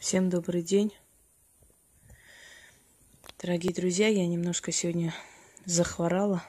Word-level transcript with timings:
Всем 0.00 0.30
добрый 0.30 0.62
день. 0.62 0.94
Дорогие 3.38 3.74
друзья, 3.74 4.08
я 4.08 4.26
немножко 4.26 4.72
сегодня 4.72 5.14
захворала. 5.66 6.42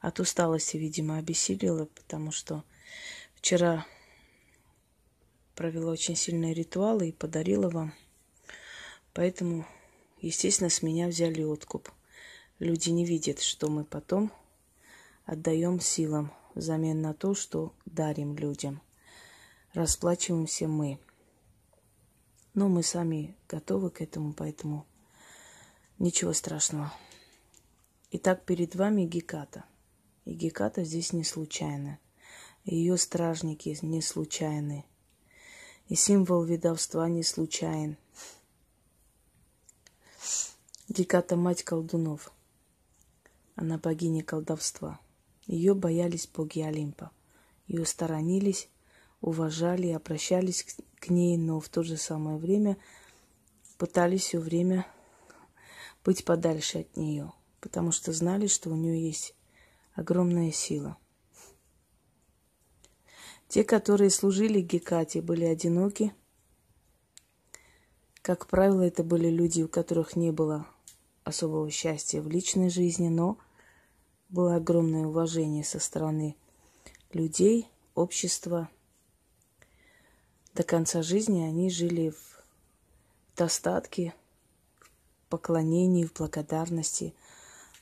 От 0.00 0.18
усталости, 0.18 0.76
видимо, 0.76 1.16
обессилила, 1.18 1.84
потому 1.84 2.32
что 2.32 2.64
вчера 3.36 3.86
провела 5.54 5.92
очень 5.92 6.16
сильные 6.16 6.52
ритуалы 6.52 7.10
и 7.10 7.12
подарила 7.12 7.70
вам. 7.70 7.94
Поэтому, 9.14 9.64
естественно, 10.20 10.70
с 10.70 10.82
меня 10.82 11.06
взяли 11.06 11.44
откуп. 11.44 11.88
Люди 12.58 12.90
не 12.90 13.04
видят, 13.04 13.40
что 13.40 13.70
мы 13.70 13.84
потом 13.84 14.32
отдаем 15.24 15.78
силам 15.78 16.34
взамен 16.56 17.00
на 17.00 17.14
то, 17.14 17.36
что 17.36 17.72
дарим 17.86 18.36
людям. 18.36 18.82
Расплачиваемся 19.72 20.66
мы– 20.66 20.98
но 22.54 22.68
мы 22.68 22.82
сами 22.82 23.36
готовы 23.48 23.90
к 23.90 24.00
этому, 24.00 24.32
поэтому 24.32 24.86
ничего 25.98 26.32
страшного. 26.32 26.92
Итак, 28.12 28.44
перед 28.44 28.74
вами 28.74 29.04
Геката. 29.04 29.64
И 30.24 30.34
Геката 30.34 30.84
здесь 30.84 31.12
не 31.12 31.24
случайно. 31.24 31.98
Ее 32.64 32.96
стражники 32.96 33.76
не 33.82 34.02
случайны. 34.02 34.84
И 35.88 35.94
символ 35.94 36.42
ведовства 36.42 37.08
не 37.08 37.22
случайен. 37.22 37.96
Геката– 40.88 41.36
мать 41.36 41.62
колдунов. 41.62 42.32
Она 43.54 43.78
богиня 43.78 44.24
колдовства. 44.24 45.00
Ее 45.46 45.74
боялись 45.74 46.26
боги 46.26 46.60
Олимпа. 46.60 47.10
Ее 47.66 47.84
сторонились, 47.86 48.68
уважали 49.20 49.88
и 49.88 49.92
обращались 49.92 50.64
к 50.98 51.10
ней, 51.10 51.36
но 51.36 51.60
в 51.60 51.68
то 51.68 51.82
же 51.82 51.96
самое 51.96 52.38
время 52.38 52.76
пытались 53.76 54.22
все 54.22 54.38
время 54.38 54.86
быть 56.04 56.24
подальше 56.24 56.80
от 56.80 56.96
нее, 56.96 57.32
потому 57.60 57.92
что 57.92 58.12
знали, 58.12 58.46
что 58.46 58.70
у 58.70 58.76
нее 58.76 59.02
есть 59.02 59.34
огромная 59.94 60.50
сила. 60.52 60.96
Те, 63.48 63.64
которые 63.64 64.10
служили 64.10 64.60
Гекате, 64.60 65.20
были 65.20 65.44
одиноки. 65.44 66.14
Как 68.22 68.46
правило, 68.46 68.82
это 68.82 69.02
были 69.02 69.28
люди, 69.28 69.62
у 69.62 69.68
которых 69.68 70.14
не 70.14 70.30
было 70.30 70.66
особого 71.24 71.68
счастья 71.70 72.22
в 72.22 72.28
личной 72.28 72.70
жизни, 72.70 73.08
но 73.08 73.38
было 74.28 74.54
огромное 74.54 75.06
уважение 75.06 75.64
со 75.64 75.80
стороны 75.80 76.36
людей, 77.12 77.68
общества– 77.94 78.68
до 80.54 80.62
конца 80.62 81.02
жизни 81.02 81.42
они 81.42 81.70
жили 81.70 82.10
в 82.10 82.44
достатке, 83.36 84.14
в 84.80 85.28
поклонении, 85.28 86.04
в 86.04 86.12
благодарности. 86.12 87.14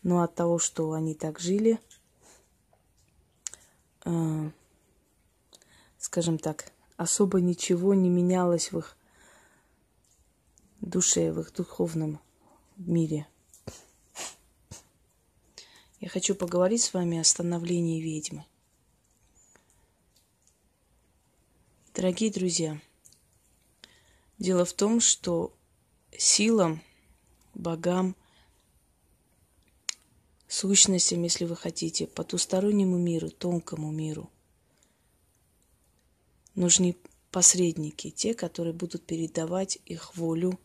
Но 0.03 0.23
от 0.23 0.35
того, 0.35 0.59
что 0.59 0.93
они 0.93 1.15
так 1.15 1.39
жили, 1.41 1.81
э, 4.05 4.51
скажем 5.99 6.39
так, 6.39 6.71
особо 6.97 7.41
ничего 7.41 7.95
не 7.95 8.09
менялось 8.09 8.71
в 8.71 8.79
их 8.79 8.97
душе, 10.81 11.33
в 11.33 11.41
их 11.41 11.53
духовном 11.53 12.21
мире. 12.77 13.27
Я 16.01 16.09
хочу 16.09 16.37
поговорить 16.37 16.83
с 16.83 16.95
вами 16.95 17.19
о 17.19 17.25
становлении 17.25 18.01
ведьмы– 18.01 18.45
Дорогие 21.99 22.31
друзья, 22.31 22.81
дело 24.39 24.65
в 24.65 24.73
том, 24.73 25.01
что 25.01 25.53
силам, 26.17 26.81
богам, 27.55 28.15
сущностям, 30.47 31.25
если 31.25 31.45
вы 31.45 31.57
хотите, 31.57 32.07
потустороннему 32.07 32.97
миру, 32.99 33.31
тонкому 33.31 33.91
миру, 33.91 34.31
нужны 36.55 36.95
посредники, 37.33 38.11
те, 38.11 38.33
которые 38.33 38.75
будут 38.75 39.05
передавать 39.05 39.81
их 39.85 40.15
волю, 40.15 40.57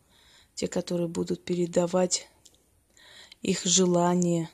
те, 0.54 0.68
которые 0.68 1.08
будут 1.08 1.44
передавать 1.44 2.30
их 3.42 3.64
желания, 3.66 4.52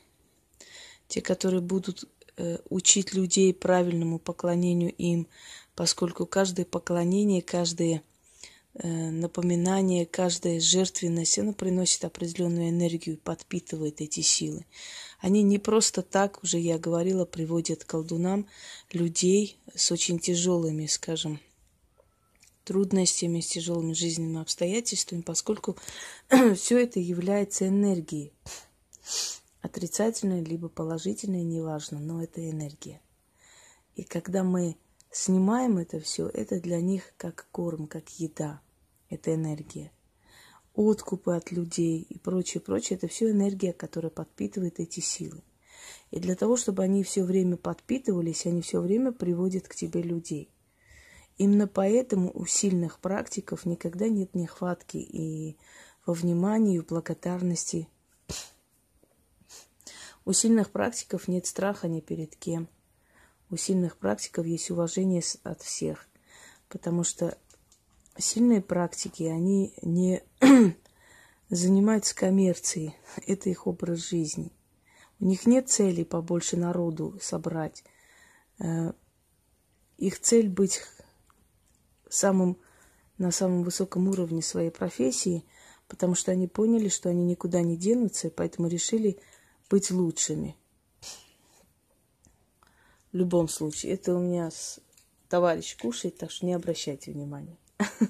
те, 1.08 1.20
которые 1.20 1.60
будут 1.60 2.08
э, 2.38 2.56
учить 2.70 3.12
людей 3.12 3.52
правильному 3.52 4.18
поклонению 4.18 4.94
им, 4.94 5.28
поскольку 5.80 6.26
каждое 6.26 6.66
поклонение, 6.66 7.40
каждое 7.40 8.02
э, 8.74 8.86
напоминание, 8.86 10.04
каждая 10.04 10.60
жертвенность, 10.60 11.38
она 11.38 11.54
приносит 11.54 12.04
определенную 12.04 12.68
энергию, 12.68 13.16
подпитывает 13.16 14.02
эти 14.02 14.20
силы. 14.20 14.66
Они 15.20 15.42
не 15.42 15.58
просто 15.58 16.02
так, 16.02 16.42
уже 16.42 16.58
я 16.58 16.78
говорила, 16.78 17.24
приводят 17.24 17.84
к 17.84 17.86
колдунам 17.86 18.46
людей 18.92 19.58
с 19.74 19.90
очень 19.90 20.18
тяжелыми, 20.18 20.84
скажем, 20.84 21.40
трудностями, 22.64 23.40
с 23.40 23.46
тяжелыми 23.46 23.94
жизненными 23.94 24.42
обстоятельствами, 24.42 25.22
поскольку 25.22 25.78
все 26.56 26.78
это 26.78 27.00
является 27.00 27.68
энергией. 27.68 28.34
Отрицательной, 29.62 30.44
либо 30.44 30.68
положительной, 30.68 31.42
неважно, 31.42 31.98
но 31.98 32.22
это 32.22 32.46
энергия. 32.50 33.00
И 33.96 34.04
когда 34.04 34.44
мы 34.44 34.76
снимаем 35.10 35.78
это 35.78 36.00
все, 36.00 36.28
это 36.28 36.60
для 36.60 36.80
них 36.80 37.12
как 37.16 37.48
корм, 37.50 37.86
как 37.86 38.08
еда, 38.20 38.60
это 39.08 39.34
энергия. 39.34 39.92
Откупы 40.74 41.34
от 41.34 41.50
людей 41.50 42.06
и 42.08 42.18
прочее, 42.18 42.60
прочее, 42.60 42.96
это 42.96 43.08
все 43.08 43.30
энергия, 43.30 43.72
которая 43.72 44.10
подпитывает 44.10 44.78
эти 44.78 45.00
силы. 45.00 45.42
И 46.10 46.20
для 46.20 46.36
того, 46.36 46.56
чтобы 46.56 46.82
они 46.82 47.02
все 47.02 47.24
время 47.24 47.56
подпитывались, 47.56 48.46
они 48.46 48.62
все 48.62 48.80
время 48.80 49.12
приводят 49.12 49.66
к 49.66 49.74
тебе 49.74 50.02
людей. 50.02 50.48
Именно 51.38 51.66
поэтому 51.66 52.30
у 52.32 52.46
сильных 52.46 53.00
практиков 53.00 53.64
никогда 53.66 54.08
нет 54.08 54.34
нехватки 54.34 54.98
и 54.98 55.56
во 56.06 56.14
внимании, 56.14 56.76
и 56.76 56.80
в 56.80 56.86
благодарности. 56.86 57.88
У 60.24 60.32
сильных 60.32 60.70
практиков 60.70 61.28
нет 61.28 61.46
страха 61.46 61.88
ни 61.88 62.00
перед 62.00 62.36
кем– 62.36 62.68
у 63.50 63.56
сильных 63.56 63.96
практиков 63.96 64.46
есть 64.46 64.70
уважение 64.70 65.22
от 65.42 65.62
всех, 65.62 66.08
потому 66.68 67.04
что 67.04 67.36
сильные 68.16 68.60
практики, 68.62 69.24
они 69.24 69.74
не 69.82 70.22
занимаются 71.50 72.14
коммерцией, 72.14 72.94
это 73.26 73.50
их 73.50 73.66
образ 73.66 74.08
жизни. 74.08 74.52
У 75.18 75.26
них 75.26 75.46
нет 75.46 75.68
цели 75.68 76.04
побольше 76.04 76.56
народу 76.56 77.18
собрать. 77.20 77.84
Э, 78.58 78.92
их 79.98 80.18
цель 80.20 80.48
быть 80.48 80.80
самым, 82.08 82.56
на 83.18 83.30
самом 83.30 83.64
высоком 83.64 84.08
уровне 84.08 84.40
своей 84.42 84.70
профессии, 84.70 85.44
потому 85.88 86.14
что 86.14 86.32
они 86.32 86.46
поняли, 86.46 86.88
что 86.88 87.10
они 87.10 87.24
никуда 87.24 87.60
не 87.60 87.76
денутся, 87.76 88.28
и 88.28 88.30
поэтому 88.30 88.68
решили 88.68 89.18
быть 89.68 89.90
лучшими. 89.90 90.56
В 93.12 93.16
любом 93.16 93.48
случае, 93.48 93.92
это 93.92 94.14
у 94.14 94.20
меня 94.20 94.50
товарищ 95.28 95.76
кушает, 95.76 96.16
так 96.16 96.30
что 96.30 96.46
не 96.46 96.52
обращайте 96.52 97.12
внимания. 97.12 97.56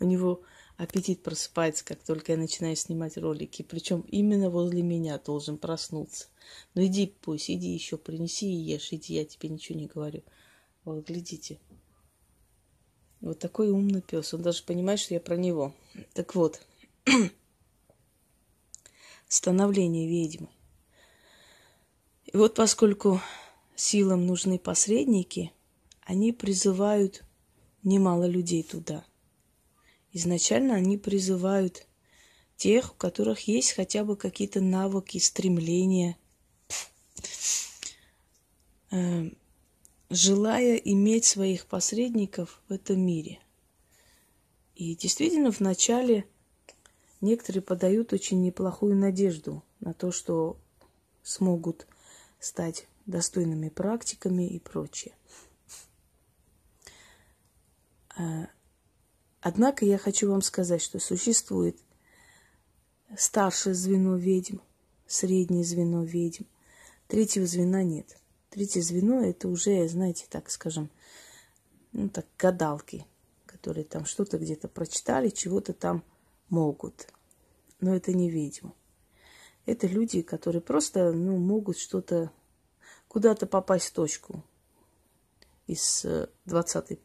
У 0.00 0.04
него 0.04 0.42
аппетит 0.76 1.22
просыпается, 1.22 1.84
как 1.84 2.02
только 2.02 2.32
я 2.32 2.38
начинаю 2.38 2.76
снимать 2.76 3.18
ролики. 3.18 3.62
Причем 3.62 4.00
именно 4.02 4.48
возле 4.48 4.82
меня 4.82 5.18
должен 5.18 5.58
проснуться. 5.58 6.28
Ну 6.74 6.86
иди 6.86 7.14
пусть, 7.20 7.50
иди 7.50 7.68
еще 7.68 7.98
принеси 7.98 8.46
и 8.46 8.72
ешь, 8.72 8.92
иди, 8.92 9.14
я 9.14 9.24
тебе 9.24 9.48
ничего 9.48 9.78
не 9.78 9.86
говорю. 9.86 10.22
Вот, 10.84 11.06
глядите. 11.06 11.58
Вот 13.20 13.40
такой 13.40 13.70
умный 13.70 14.00
пес. 14.00 14.32
Он 14.32 14.42
даже 14.42 14.62
понимает, 14.62 15.00
что 15.00 15.14
я 15.14 15.20
про 15.20 15.36
него. 15.36 15.74
Так 16.14 16.34
вот, 16.36 16.62
становление 19.28 20.08
ведьмы. 20.08 20.48
И 22.30 22.36
вот 22.36 22.54
поскольку 22.54 23.22
силам 23.74 24.26
нужны 24.26 24.58
посредники, 24.58 25.50
они 26.02 26.32
призывают 26.32 27.24
немало 27.82 28.26
людей 28.26 28.62
туда. 28.62 29.02
Изначально 30.12 30.74
они 30.74 30.98
призывают 30.98 31.86
тех, 32.56 32.92
у 32.92 32.96
которых 32.96 33.48
есть 33.48 33.72
хотя 33.72 34.04
бы 34.04 34.14
какие-то 34.14 34.60
навыки, 34.60 35.16
стремления, 35.16 36.18
э, 38.90 39.30
желая 40.10 40.76
иметь 40.76 41.24
своих 41.24 41.66
посредников 41.66 42.60
в 42.68 42.74
этом 42.74 43.00
мире. 43.00 43.38
И 44.74 44.94
действительно, 44.94 45.50
вначале 45.50 46.26
некоторые 47.22 47.62
подают 47.62 48.12
очень 48.12 48.42
неплохую 48.42 48.96
надежду 48.96 49.62
на 49.80 49.94
то, 49.94 50.12
что 50.12 50.58
смогут 51.22 51.86
стать 52.40 52.86
достойными 53.06 53.68
практиками 53.68 54.48
и 54.48 54.58
прочее. 54.58 55.14
А, 58.16 58.48
Однако 59.40 59.84
я 59.84 59.98
хочу 59.98 60.28
вам 60.30 60.42
сказать, 60.42 60.82
что 60.82 60.98
существует 60.98 61.78
старшее 63.16 63.74
звено 63.74 64.16
ведьм, 64.16 64.58
среднее 65.06 65.64
звено 65.64 66.02
ведьм, 66.04 66.44
третьего 67.06 67.46
звена 67.46 67.82
нет. 67.82 68.18
Третье 68.50 68.82
звено 68.82 69.20
это 69.20 69.48
уже, 69.48 69.86
знаете, 69.88 70.26
так 70.28 70.50
скажем, 70.50 70.90
ну 71.92 72.08
так, 72.08 72.26
гадалки, 72.38 73.06
которые 73.46 73.84
там 73.84 74.06
что-то 74.06 74.38
где-то 74.38 74.68
прочитали, 74.68 75.28
чего-то 75.28 75.72
там 75.72 76.02
могут. 76.48 77.08
Но 77.80 77.94
это 77.94 78.12
не 78.12 78.30
ведьмы. 78.30 78.72
Это 79.68 79.86
люди, 79.86 80.22
которые 80.22 80.62
просто 80.62 81.12
ну, 81.12 81.36
могут 81.36 81.76
что-то, 81.76 82.32
куда-то 83.06 83.46
попасть 83.46 83.88
в 83.88 83.92
точку 83.92 84.42
из 85.66 86.06
20 86.46 86.90
э, 86.92 86.96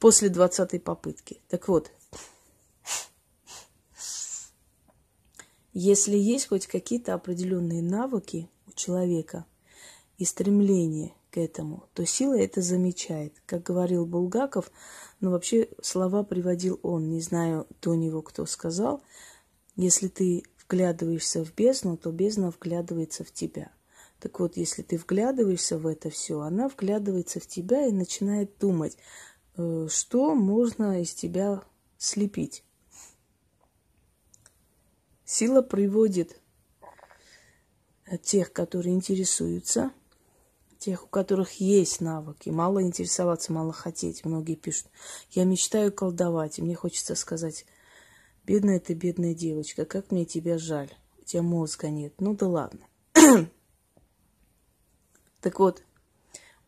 после 0.00 0.30
20 0.30 0.82
попытки. 0.82 1.40
Так 1.48 1.68
вот, 1.68 1.92
если 5.72 6.16
есть 6.16 6.48
хоть 6.48 6.66
какие-то 6.66 7.14
определенные 7.14 7.82
навыки 7.82 8.50
у 8.66 8.72
человека 8.72 9.46
и 10.18 10.24
стремление 10.24 11.14
к 11.30 11.38
этому, 11.38 11.88
то 11.94 12.04
сила 12.04 12.36
это 12.36 12.62
замечает. 12.62 13.40
Как 13.46 13.62
говорил 13.62 14.06
Булгаков, 14.06 14.72
ну 15.20 15.30
вообще 15.30 15.68
слова 15.80 16.24
приводил 16.24 16.80
он, 16.82 17.10
не 17.10 17.20
знаю 17.20 17.68
до 17.80 17.94
него 17.94 18.22
кто 18.22 18.44
сказал, 18.46 19.04
если 19.76 20.08
ты 20.08 20.42
вглядываешься 20.70 21.44
в 21.44 21.52
бездну, 21.52 21.96
то 21.96 22.12
бездна 22.12 22.50
вглядывается 22.50 23.24
в 23.24 23.32
тебя. 23.32 23.72
Так 24.20 24.38
вот, 24.38 24.56
если 24.56 24.82
ты 24.82 24.96
вглядываешься 24.96 25.78
в 25.78 25.86
это 25.86 26.10
все, 26.10 26.40
она 26.40 26.68
вглядывается 26.68 27.40
в 27.40 27.46
тебя 27.46 27.86
и 27.86 27.92
начинает 27.92 28.56
думать, 28.58 28.96
э, 29.56 29.88
что 29.90 30.34
можно 30.34 31.02
из 31.02 31.12
тебя 31.12 31.62
слепить. 31.98 32.62
Сила 35.24 35.62
приводит 35.62 36.40
тех, 38.22 38.52
которые 38.52 38.94
интересуются, 38.94 39.92
тех, 40.78 41.04
у 41.04 41.08
которых 41.08 41.60
есть 41.60 42.00
навыки. 42.00 42.50
Мало 42.50 42.82
интересоваться, 42.82 43.52
мало 43.52 43.72
хотеть. 43.72 44.24
Многие 44.24 44.54
пишут, 44.54 44.86
я 45.30 45.44
мечтаю 45.44 45.92
колдовать, 45.92 46.58
и 46.58 46.62
мне 46.62 46.74
хочется 46.74 47.14
сказать, 47.14 47.64
Бедная 48.50 48.80
ты, 48.80 48.94
бедная 48.94 49.32
девочка, 49.32 49.84
как 49.84 50.10
мне 50.10 50.24
тебя 50.24 50.58
жаль. 50.58 50.90
У 51.20 51.24
тебя 51.24 51.40
мозга 51.40 51.88
нет. 51.88 52.14
Ну 52.18 52.34
да 52.34 52.48
ладно. 52.48 52.80
так 55.40 55.60
вот, 55.60 55.84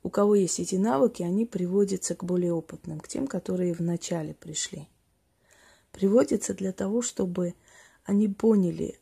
у 0.04 0.08
кого 0.08 0.36
есть 0.36 0.60
эти 0.60 0.76
навыки, 0.76 1.24
они 1.24 1.44
приводятся 1.44 2.14
к 2.14 2.22
более 2.22 2.52
опытным, 2.52 3.00
к 3.00 3.08
тем, 3.08 3.26
которые 3.26 3.74
вначале 3.74 4.32
пришли. 4.32 4.86
Приводятся 5.90 6.54
для 6.54 6.70
того, 6.70 7.02
чтобы 7.02 7.54
они 8.04 8.28
поняли, 8.28 9.00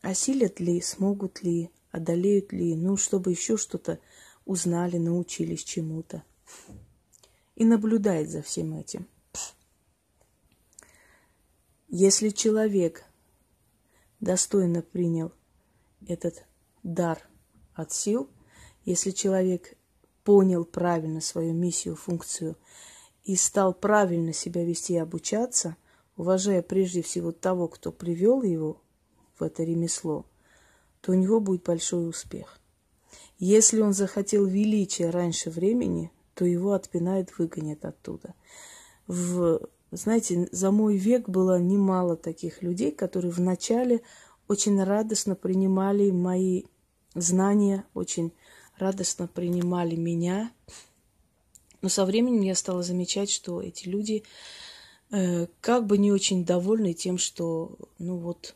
осилят 0.00 0.58
ли, 0.58 0.80
смогут 0.80 1.42
ли, 1.42 1.68
одолеют 1.90 2.50
ли, 2.50 2.74
ну, 2.74 2.96
чтобы 2.96 3.32
еще 3.32 3.58
что-то 3.58 3.98
узнали, 4.46 4.96
научились 4.96 5.64
чему-то. 5.64 6.22
И 7.56 7.66
наблюдает 7.66 8.30
за 8.30 8.40
всем 8.40 8.72
этим. 8.72 9.06
Если 11.94 12.30
человек 12.30 13.04
достойно 14.18 14.80
принял 14.80 15.30
этот 16.08 16.46
дар 16.82 17.22
от 17.74 17.92
сил, 17.92 18.30
если 18.86 19.10
человек 19.10 19.76
понял 20.24 20.64
правильно 20.64 21.20
свою 21.20 21.52
миссию, 21.52 21.94
функцию 21.94 22.56
и 23.24 23.36
стал 23.36 23.74
правильно 23.74 24.32
себя 24.32 24.64
вести 24.64 24.94
и 24.94 24.96
обучаться, 24.96 25.76
уважая 26.16 26.62
прежде 26.62 27.02
всего 27.02 27.30
того, 27.30 27.68
кто 27.68 27.92
привел 27.92 28.40
его 28.40 28.80
в 29.38 29.42
это 29.42 29.62
ремесло, 29.62 30.24
то 31.02 31.12
у 31.12 31.14
него 31.14 31.40
будет 31.40 31.62
большой 31.62 32.08
успех. 32.08 32.58
Если 33.38 33.82
он 33.82 33.92
захотел 33.92 34.46
величия 34.46 35.10
раньше 35.10 35.50
времени, 35.50 36.10
то 36.34 36.46
его 36.46 36.72
отпинают, 36.72 37.36
выгонят 37.36 37.84
оттуда. 37.84 38.32
В 39.06 39.68
знаете, 39.96 40.48
за 40.52 40.70
мой 40.70 40.96
век 40.96 41.28
было 41.28 41.60
немало 41.60 42.16
таких 42.16 42.62
людей, 42.62 42.90
которые 42.90 43.30
вначале 43.30 44.00
очень 44.48 44.82
радостно 44.82 45.36
принимали 45.36 46.10
мои 46.10 46.62
знания, 47.14 47.84
очень 47.92 48.32
радостно 48.78 49.28
принимали 49.28 49.94
меня. 49.96 50.50
Но 51.82 51.90
со 51.90 52.06
временем 52.06 52.40
я 52.40 52.54
стала 52.54 52.82
замечать, 52.82 53.30
что 53.30 53.60
эти 53.60 53.86
люди 53.86 54.24
э, 55.10 55.46
как 55.60 55.86
бы 55.86 55.98
не 55.98 56.10
очень 56.10 56.46
довольны 56.46 56.94
тем, 56.94 57.18
что, 57.18 57.76
ну 57.98 58.16
вот, 58.16 58.54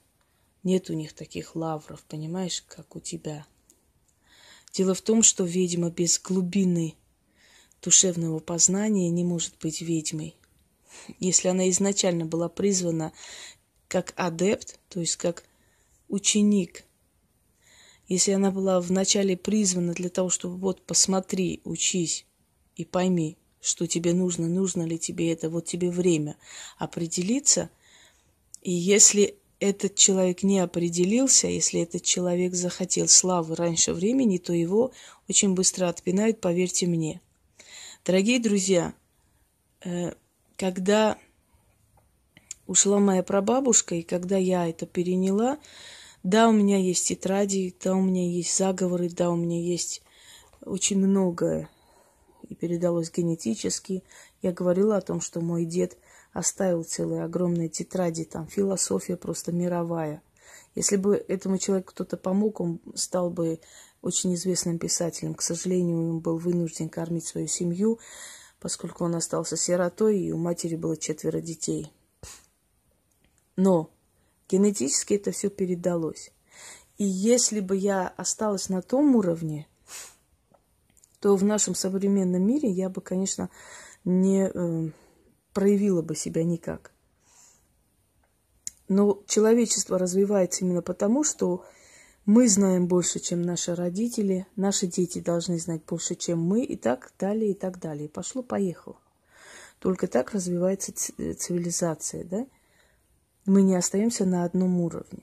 нет 0.62 0.88
у 0.88 0.94
них 0.94 1.12
таких 1.12 1.54
лавров, 1.54 2.02
понимаешь, 2.04 2.64
как 2.66 2.96
у 2.96 3.00
тебя. 3.00 3.44
Дело 4.72 4.94
в 4.94 5.02
том, 5.02 5.22
что 5.22 5.44
ведьма 5.44 5.90
без 5.90 6.18
глубины 6.18 6.94
душевного 7.82 8.38
познания 8.38 9.10
не 9.10 9.22
может 9.22 9.54
быть 9.60 9.82
ведьмой 9.82 10.34
если 11.18 11.48
она 11.48 11.68
изначально 11.70 12.24
была 12.24 12.48
призвана 12.48 13.12
как 13.88 14.12
адепт, 14.16 14.78
то 14.88 15.00
есть 15.00 15.16
как 15.16 15.44
ученик, 16.08 16.84
если 18.08 18.32
она 18.32 18.50
была 18.50 18.80
вначале 18.80 19.36
призвана 19.36 19.92
для 19.92 20.10
того, 20.10 20.30
чтобы 20.30 20.56
вот 20.56 20.82
посмотри, 20.82 21.60
учись 21.64 22.24
и 22.76 22.84
пойми, 22.84 23.36
что 23.60 23.86
тебе 23.86 24.12
нужно, 24.12 24.48
нужно 24.48 24.82
ли 24.82 24.98
тебе 24.98 25.32
это, 25.32 25.50
вот 25.50 25.64
тебе 25.64 25.90
время 25.90 26.36
определиться. 26.78 27.70
И 28.62 28.70
если 28.70 29.36
этот 29.58 29.96
человек 29.96 30.42
не 30.42 30.60
определился, 30.60 31.48
если 31.48 31.80
этот 31.80 32.02
человек 32.02 32.54
захотел 32.54 33.08
славы 33.08 33.56
раньше 33.56 33.92
времени, 33.92 34.38
то 34.38 34.52
его 34.52 34.92
очень 35.28 35.54
быстро 35.54 35.88
отпинают, 35.88 36.40
поверьте 36.40 36.86
мне. 36.86 37.20
Дорогие 38.04 38.38
друзья, 38.38 38.94
э, 39.84 40.12
когда 40.56 41.18
ушла 42.66 42.98
моя 42.98 43.22
прабабушка, 43.22 43.94
и 43.94 44.02
когда 44.02 44.36
я 44.36 44.68
это 44.68 44.86
переняла, 44.86 45.58
да, 46.22 46.48
у 46.48 46.52
меня 46.52 46.78
есть 46.78 47.08
тетради, 47.08 47.74
да, 47.82 47.94
у 47.94 48.02
меня 48.02 48.28
есть 48.28 48.56
заговоры, 48.56 49.08
да, 49.08 49.30
у 49.30 49.36
меня 49.36 49.60
есть 49.60 50.02
очень 50.64 50.98
многое 50.98 51.68
и 52.48 52.54
передалось 52.54 53.12
генетически. 53.12 54.02
Я 54.42 54.52
говорила 54.52 54.96
о 54.96 55.00
том, 55.00 55.20
что 55.20 55.40
мой 55.40 55.64
дед 55.64 55.96
оставил 56.32 56.84
целые 56.84 57.24
огромные 57.24 57.68
тетради, 57.68 58.24
там 58.24 58.46
философия 58.46 59.16
просто 59.16 59.52
мировая. 59.52 60.22
Если 60.74 60.96
бы 60.96 61.16
этому 61.28 61.58
человеку 61.58 61.92
кто-то 61.92 62.16
помог, 62.16 62.60
он 62.60 62.80
стал 62.94 63.30
бы 63.30 63.60
очень 64.02 64.34
известным 64.34 64.78
писателем. 64.78 65.34
К 65.34 65.42
сожалению, 65.42 66.10
он 66.10 66.18
был 66.20 66.38
вынужден 66.38 66.88
кормить 66.88 67.26
свою 67.26 67.46
семью 67.46 67.98
поскольку 68.66 69.04
он 69.04 69.14
остался 69.14 69.56
сиротой, 69.56 70.18
и 70.18 70.32
у 70.32 70.38
матери 70.38 70.74
было 70.74 70.96
четверо 70.96 71.40
детей. 71.40 71.92
Но 73.54 73.90
генетически 74.48 75.14
это 75.14 75.30
все 75.30 75.50
передалось. 75.50 76.32
И 76.98 77.04
если 77.04 77.60
бы 77.60 77.76
я 77.76 78.08
осталась 78.08 78.68
на 78.68 78.82
том 78.82 79.14
уровне, 79.14 79.68
то 81.20 81.36
в 81.36 81.44
нашем 81.44 81.76
современном 81.76 82.42
мире 82.42 82.68
я 82.68 82.88
бы, 82.88 83.00
конечно, 83.00 83.50
не 84.04 84.50
э, 84.52 84.90
проявила 85.52 86.02
бы 86.02 86.16
себя 86.16 86.42
никак. 86.42 86.90
Но 88.88 89.22
человечество 89.28 89.96
развивается 89.96 90.64
именно 90.64 90.82
потому, 90.82 91.22
что 91.22 91.64
мы 92.26 92.48
знаем 92.48 92.88
больше, 92.88 93.20
чем 93.20 93.42
наши 93.42 93.76
родители, 93.76 94.48
наши 94.56 94.88
дети 94.88 95.20
должны 95.20 95.60
знать 95.60 95.84
больше, 95.84 96.16
чем 96.16 96.40
мы, 96.40 96.64
и 96.64 96.76
так 96.76 97.12
далее, 97.20 97.52
и 97.52 97.54
так 97.54 97.78
далее. 97.78 98.08
Пошло-поехало. 98.08 98.96
Только 99.78 100.08
так 100.08 100.32
развивается 100.32 100.92
цивилизация, 100.92 102.24
да? 102.24 102.46
Мы 103.44 103.62
не 103.62 103.76
остаемся 103.76 104.24
на 104.24 104.42
одном 104.42 104.80
уровне. 104.80 105.22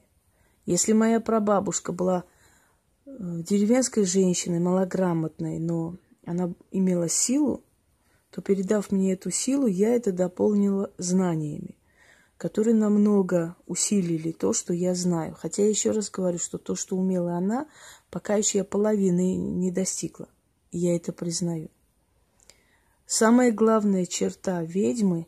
Если 0.65 0.93
моя 0.93 1.19
прабабушка 1.19 1.91
была 1.91 2.23
э, 3.05 3.11
деревенской 3.17 4.05
женщиной, 4.05 4.59
малограмотной, 4.59 5.59
но 5.59 5.97
она 6.25 6.53
имела 6.71 7.09
силу, 7.09 7.65
то 8.29 8.41
передав 8.41 8.91
мне 8.91 9.11
эту 9.11 9.29
силу, 9.29 9.67
я 9.67 9.93
это 9.93 10.13
дополнила 10.13 10.89
знаниями 10.97 11.75
которые 12.43 12.75
намного 12.75 13.55
усилили 13.67 14.33
то, 14.33 14.51
что 14.51 14.73
я 14.73 14.95
знаю. 14.95 15.33
Хотя 15.33 15.63
я 15.63 15.69
еще 15.69 15.91
раз 15.91 16.09
говорю, 16.09 16.39
что 16.39 16.57
то, 16.57 16.75
что 16.75 16.97
умела 16.97 17.37
она, 17.37 17.69
пока 18.09 18.35
еще 18.35 18.57
я 18.57 18.63
половины 18.65 19.37
не 19.37 19.71
достигла. 19.71 20.27
И 20.71 20.79
я 20.79 20.93
это 20.93 21.13
признаю. 21.13 21.69
Самая 23.05 23.53
главная 23.53 24.05
черта 24.05 24.61
ведьмы 24.61 25.25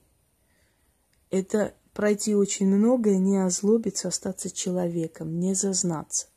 –это 1.30 1.74
пройти 1.94 2.36
очень 2.36 2.68
многое, 2.68 3.18
не 3.18 3.38
озлобиться, 3.38 4.10
остаться 4.10 4.52
человеком, 4.52 5.40
не 5.40 5.54
зазнаться. 5.54 6.28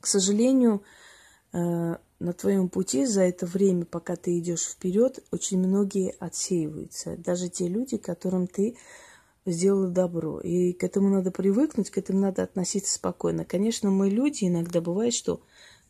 К 0.00 0.08
сожалению, 0.08 0.82
э, 1.52 1.58
на 2.18 2.32
твоем 2.32 2.68
пути 2.68 3.06
за 3.06 3.22
это 3.22 3.46
время, 3.46 3.84
пока 3.84 4.16
ты 4.16 4.36
идешь 4.40 4.64
вперед, 4.64 5.24
очень 5.30 5.60
многие 5.60 6.16
отсеиваются. 6.18 7.16
Даже 7.16 7.48
те 7.48 7.68
люди, 7.68 7.96
которым 7.96 8.48
ты 8.48 8.76
сделала 9.46 9.88
добро. 9.88 10.40
И 10.40 10.72
к 10.72 10.84
этому 10.84 11.08
надо 11.08 11.30
привыкнуть, 11.30 11.90
к 11.90 11.98
этому 11.98 12.20
надо 12.20 12.42
относиться 12.42 12.94
спокойно. 12.94 13.44
Конечно, 13.44 13.90
мы 13.90 14.10
люди, 14.10 14.44
иногда 14.44 14.80
бывает, 14.80 15.14
что 15.14 15.40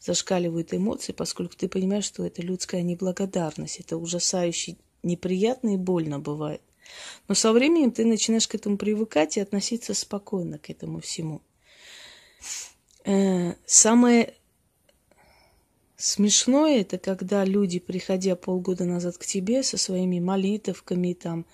зашкаливают 0.01 0.75
эмоции, 0.75 1.13
поскольку 1.13 1.57
ты 1.57 1.69
понимаешь, 1.69 2.05
что 2.05 2.25
это 2.25 2.43
людская 2.43 2.83
неблагодарность. 2.83 3.81
Это 3.81 3.97
ужасающе 3.97 4.77
неприятно 5.03 5.75
и 5.75 5.77
больно 5.77 6.19
бывает. 6.19 6.61
Но 7.29 7.35
со 7.35 7.53
временем 7.53 7.91
ты 7.91 8.05
начинаешь 8.05 8.47
к 8.47 8.55
этому 8.55 8.77
привыкать 8.77 9.37
и 9.37 9.41
относиться 9.41 9.95
спокойно 9.95 10.59
к 10.59 10.71
этому 10.71 11.01
всему. 11.01 11.41
Э, 13.05 13.55
самое 13.65 14.35
смешное 15.97 16.81
это 16.81 16.99
когда 16.99 17.45
люди, 17.45 17.79
приходя 17.79 18.37
полгода 18.37 18.85
назад 18.85 19.17
к 19.17 19.25
тебе 19.25 19.63
со 19.63 19.79
своими 19.79 20.21
молитвками, 20.21 21.15
там, 21.15 21.47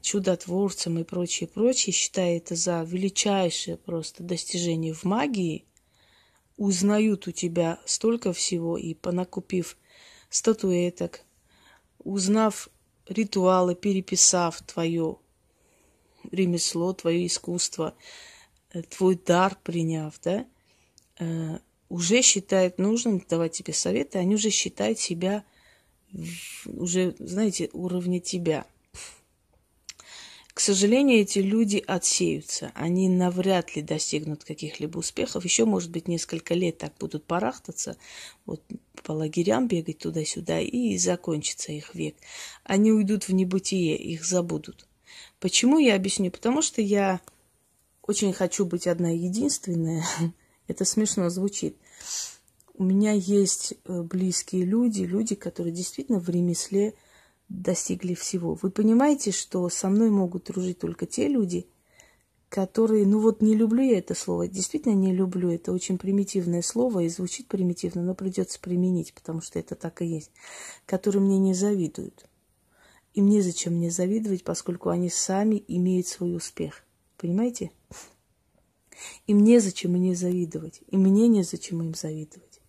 чудотворцем 0.00 0.98
и 0.98 1.04
прочее, 1.04 1.48
прочее, 1.48 1.92
считая 1.92 2.38
это 2.38 2.56
за 2.56 2.82
величайшее 2.82 3.76
просто 3.76 4.22
достижение 4.22 4.94
в 4.94 5.04
магии, 5.04 5.66
узнают 6.56 7.26
у 7.26 7.32
тебя 7.32 7.78
столько 7.84 8.32
всего 8.32 8.78
и 8.78 8.94
понакупив 8.94 9.76
статуэток, 10.30 11.20
узнав 11.98 12.70
ритуалы, 13.06 13.74
переписав 13.74 14.62
твое 14.62 15.18
ремесло, 16.30 16.94
твое 16.94 17.26
искусство, 17.26 17.94
э, 18.72 18.82
твой 18.82 19.16
дар 19.16 19.58
приняв, 19.62 20.18
да, 20.22 20.46
э, 21.18 21.58
уже 21.90 22.22
считают 22.22 22.78
нужным 22.78 23.22
давать 23.28 23.52
тебе 23.52 23.74
советы, 23.74 24.18
они 24.18 24.36
уже 24.36 24.50
считают 24.50 24.98
себя 24.98 25.44
уже, 26.66 27.14
знаете, 27.18 27.70
уровня 27.72 28.20
тебя. 28.20 28.66
К 30.54 30.60
сожалению, 30.60 31.18
эти 31.20 31.40
люди 31.40 31.82
отсеются. 31.84 32.70
Они 32.76 33.08
навряд 33.08 33.74
ли 33.74 33.82
достигнут 33.82 34.44
каких-либо 34.44 34.98
успехов. 34.98 35.44
Еще, 35.44 35.64
может 35.64 35.90
быть, 35.90 36.06
несколько 36.06 36.54
лет 36.54 36.78
так 36.78 36.94
будут 37.00 37.26
барахтаться, 37.26 37.96
вот 38.46 38.62
по 39.02 39.10
лагерям 39.10 39.66
бегать 39.66 39.98
туда-сюда, 39.98 40.60
и 40.60 40.96
закончится 40.96 41.72
их 41.72 41.96
век. 41.96 42.14
Они 42.62 42.92
уйдут 42.92 43.24
в 43.24 43.34
небытие, 43.34 43.96
их 43.96 44.24
забудут. 44.24 44.86
Почему 45.40 45.80
я 45.80 45.96
объясню? 45.96 46.30
Потому 46.30 46.62
что 46.62 46.80
я 46.80 47.20
очень 48.02 48.32
хочу 48.32 48.64
быть 48.64 48.86
одна 48.86 49.10
единственная. 49.10 50.04
Это 50.68 50.84
смешно 50.84 51.30
звучит. 51.30 51.76
У 52.74 52.84
меня 52.84 53.10
есть 53.10 53.74
э, 53.84 54.02
близкие 54.02 54.64
люди, 54.64 55.02
люди, 55.02 55.34
которые 55.34 55.72
действительно 55.72 56.20
в 56.20 56.28
ремесле 56.28 56.94
достигли 57.48 58.14
всего. 58.14 58.54
Вы 58.54 58.70
понимаете, 58.70 59.30
что 59.30 59.68
со 59.68 59.88
мной 59.88 60.10
могут 60.10 60.44
дружить 60.44 60.78
только 60.78 61.06
те 61.06 61.28
люди, 61.28 61.66
которые, 62.48 63.06
ну 63.06 63.20
вот 63.20 63.42
не 63.42 63.54
люблю 63.54 63.82
я 63.82 63.98
это 63.98 64.14
слово, 64.14 64.46
действительно 64.46 64.94
не 64.94 65.12
люблю, 65.12 65.50
это 65.50 65.72
очень 65.72 65.98
примитивное 65.98 66.62
слово 66.62 67.00
и 67.00 67.08
звучит 67.08 67.48
примитивно, 67.48 68.02
но 68.02 68.14
придется 68.14 68.60
применить, 68.60 69.12
потому 69.12 69.40
что 69.40 69.58
это 69.58 69.74
так 69.74 70.02
и 70.02 70.06
есть, 70.06 70.30
которые 70.86 71.22
мне 71.22 71.38
не 71.38 71.52
завидуют. 71.54 72.26
И 73.12 73.22
мне 73.22 73.42
зачем 73.42 73.74
мне 73.74 73.90
завидовать, 73.90 74.44
поскольку 74.44 74.88
они 74.88 75.08
сами 75.08 75.64
имеют 75.68 76.06
свой 76.06 76.36
успех. 76.36 76.84
Понимаете? 77.16 77.70
И 79.26 79.34
мне 79.34 79.60
зачем 79.60 79.92
мне 79.92 80.14
завидовать, 80.14 80.80
и 80.88 80.96
мне 80.96 81.28
незачем 81.28 81.82
им 81.82 81.94
завидовать. 81.94 82.60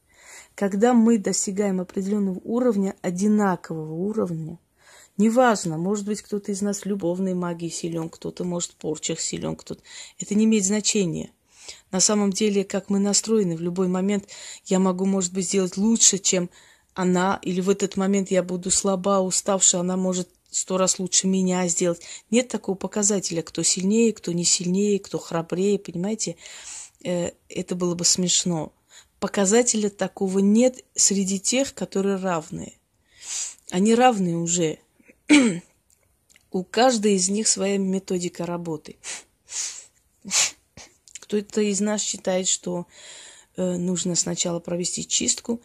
Когда 0.56 0.94
мы 0.94 1.18
достигаем 1.18 1.82
определенного 1.82 2.40
уровня, 2.44 2.96
одинакового 3.02 3.94
уровня, 3.94 4.60
Неважно, 5.18 5.78
может 5.78 6.06
быть, 6.06 6.22
кто-то 6.22 6.52
из 6.52 6.62
нас 6.62 6.86
любовной 6.86 7.34
магии 7.34 7.70
силен, 7.70 8.10
кто-то, 8.10 8.44
может, 8.44 8.72
в 8.72 8.76
порчах 8.76 9.20
силен, 9.22 9.56
кто-то. 9.56 9.82
Это 10.20 10.36
не 10.36 10.46
имеет 10.46 10.66
значения. 10.66 11.32
На 11.92 12.00
самом 12.00 12.32
деле, 12.32 12.64
как 12.64 12.90
мы 12.90 13.00
настроены, 13.00 13.56
в 13.56 13.62
любой 13.62 13.88
момент 13.88 14.28
я 14.66 14.80
могу, 14.80 15.06
может 15.06 15.34
быть, 15.34 15.46
сделать 15.46 15.78
лучше, 15.78 16.18
чем 16.18 16.50
она, 16.94 17.40
или 17.42 17.62
в 17.62 17.70
этот 17.70 17.96
момент 17.96 18.30
я 18.32 18.44
буду 18.44 18.72
слаба, 18.72 19.22
уставшая, 19.22 19.82
она 19.82 19.96
может 19.96 20.30
сто 20.50 20.78
раз 20.78 21.00
лучше 21.00 21.28
меня 21.28 21.68
сделать. 21.68 22.02
Нет 22.32 22.48
такого 22.48 22.76
показателя, 22.76 23.42
кто 23.42 23.64
сильнее, 23.64 24.14
кто 24.14 24.32
не 24.32 24.46
сильнее, 24.46 25.00
кто 25.00 25.18
храбрее, 25.18 25.80
понимаете? 25.80 26.38
Э, 27.04 27.32
это 27.50 27.76
было 27.76 27.96
бы 27.96 28.06
смешно. 28.06 28.74
Показателя 29.20 29.90
такого 29.90 30.40
нет 30.40 30.84
среди 30.96 31.40
тех, 31.40 31.74
которые 31.74 32.18
равные. 32.18 32.74
Они 33.72 33.96
равные 33.96 34.38
уже. 34.38 34.80
У 36.52 36.64
каждой 36.64 37.16
из 37.16 37.30
них 37.30 37.48
своя 37.48 37.78
методика 37.78 38.46
работы. 38.46 38.98
Кто-то 41.20 41.62
из 41.62 41.82
нас 41.82 42.02
считает, 42.02 42.48
что 42.48 42.86
э, 43.58 43.78
нужно 43.78 44.16
сначала 44.16 44.60
провести 44.60 45.08
чистку, 45.08 45.62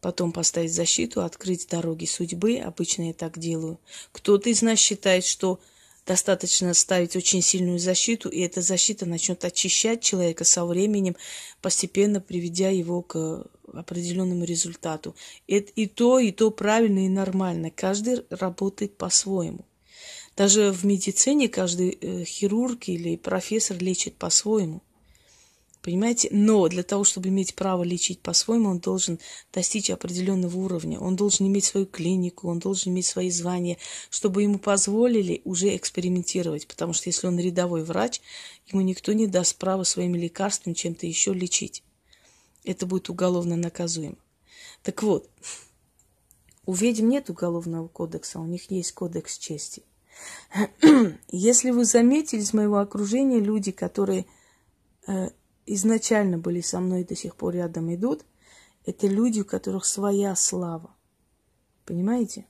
потом 0.00 0.32
поставить 0.32 0.72
защиту, 0.72 1.22
открыть 1.22 1.68
дороги 1.68 2.06
судьбы. 2.06 2.56
Обычно 2.56 3.08
я 3.08 3.12
так 3.12 3.38
делаю. 3.38 3.78
Кто-то 4.12 4.48
из 4.48 4.62
нас 4.62 4.78
считает, 4.78 5.24
что 5.24 5.60
достаточно 6.06 6.72
ставить 6.72 7.16
очень 7.16 7.42
сильную 7.42 7.78
защиту, 7.78 8.28
и 8.28 8.40
эта 8.40 8.62
защита 8.62 9.06
начнет 9.06 9.44
очищать 9.44 10.02
человека 10.02 10.44
со 10.44 10.64
временем, 10.64 11.16
постепенно 11.60 12.20
приведя 12.20 12.70
его 12.70 13.02
к 13.02 13.46
определенному 13.72 14.44
результату. 14.44 15.14
Это 15.48 15.72
и 15.74 15.86
то, 15.86 16.18
и 16.18 16.30
то 16.30 16.50
правильно 16.50 17.04
и 17.04 17.08
нормально. 17.08 17.70
Каждый 17.70 18.24
работает 18.30 18.96
по-своему. 18.96 19.64
Даже 20.36 20.70
в 20.70 20.84
медицине 20.84 21.48
каждый 21.48 21.98
э, 22.00 22.24
хирург 22.24 22.88
или 22.88 23.16
профессор 23.16 23.78
лечит 23.78 24.16
по-своему. 24.16 24.82
Понимаете? 25.86 26.28
Но 26.30 26.68
для 26.68 26.82
того, 26.82 27.04
чтобы 27.04 27.30
иметь 27.30 27.54
право 27.54 27.82
лечить 27.82 28.20
по-своему, 28.20 28.68
он 28.68 28.80
должен 28.80 29.18
достичь 29.54 29.88
определенного 29.88 30.54
уровня. 30.58 31.00
Он 31.00 31.16
должен 31.16 31.46
иметь 31.46 31.64
свою 31.64 31.86
клинику, 31.86 32.48
он 32.48 32.58
должен 32.58 32.92
иметь 32.92 33.06
свои 33.06 33.30
звания, 33.30 33.78
чтобы 34.10 34.42
ему 34.42 34.58
позволили 34.58 35.40
уже 35.44 35.74
экспериментировать. 35.74 36.66
Потому 36.66 36.92
что 36.92 37.08
если 37.08 37.26
он 37.26 37.38
рядовой 37.38 37.84
врач, 37.84 38.20
ему 38.66 38.82
никто 38.82 39.14
не 39.14 39.26
даст 39.26 39.56
права 39.56 39.84
своими 39.84 40.18
лекарствами 40.18 40.74
чем-то 40.74 41.06
еще 41.06 41.32
лечить 41.32 41.82
это 42.66 42.84
будет 42.84 43.08
уголовно 43.08 43.56
наказуемо. 43.56 44.16
Так 44.82 45.02
вот, 45.02 45.30
у 46.66 46.74
ведьм 46.74 47.08
нет 47.08 47.30
уголовного 47.30 47.88
кодекса, 47.88 48.40
у 48.40 48.46
них 48.46 48.70
есть 48.70 48.92
кодекс 48.92 49.38
чести. 49.38 49.82
Если 51.28 51.70
вы 51.70 51.84
заметили 51.84 52.40
из 52.40 52.52
моего 52.52 52.78
окружения, 52.78 53.38
люди, 53.38 53.70
которые 53.70 54.26
э, 55.06 55.30
изначально 55.66 56.38
были 56.38 56.60
со 56.60 56.80
мной 56.80 57.02
и 57.02 57.04
до 57.04 57.14
сих 57.14 57.36
пор 57.36 57.54
рядом 57.54 57.94
идут, 57.94 58.24
это 58.84 59.06
люди, 59.06 59.40
у 59.40 59.44
которых 59.44 59.84
своя 59.84 60.34
слава. 60.36 60.90
Понимаете? 61.84 62.46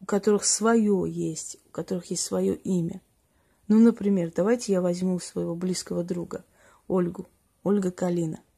У 0.00 0.06
которых 0.06 0.44
свое 0.44 1.04
есть, 1.08 1.58
у 1.66 1.70
которых 1.70 2.06
есть 2.06 2.22
свое 2.22 2.54
имя. 2.54 3.00
Ну, 3.68 3.78
например, 3.78 4.32
давайте 4.34 4.72
я 4.72 4.82
возьму 4.82 5.18
своего 5.18 5.54
близкого 5.54 6.04
друга, 6.04 6.44
Ольгу, 6.86 7.26
Ольга 7.62 7.90
Калина– 7.90 8.40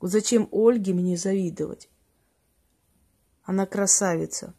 вот 0.00 0.10
зачем 0.10 0.48
Ольге 0.50 0.94
мне 0.94 1.16
завидовать? 1.16 1.88
Она 3.44 3.66
красавица. 3.66 4.54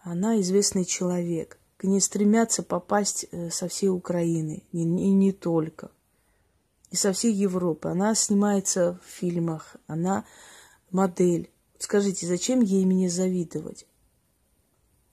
Она 0.00 0.38
известный 0.40 0.84
человек. 0.84 1.58
К 1.78 1.84
ней 1.84 2.00
стремятся 2.00 2.62
попасть 2.62 3.26
э, 3.30 3.50
со 3.50 3.68
всей 3.68 3.88
Украины. 3.88 4.62
И 4.72 4.84
не, 4.84 5.12
не 5.12 5.32
только. 5.32 5.90
И 6.94 6.96
со 6.96 7.12
всей 7.12 7.32
Европы. 7.32 7.88
Она 7.88 8.14
снимается 8.14 9.00
в 9.04 9.10
фильмах. 9.18 9.74
Она 9.88 10.24
модель. 10.92 11.50
Скажите, 11.76 12.24
зачем 12.24 12.60
ей 12.60 12.86
мне 12.86 13.10
завидовать? 13.10 13.84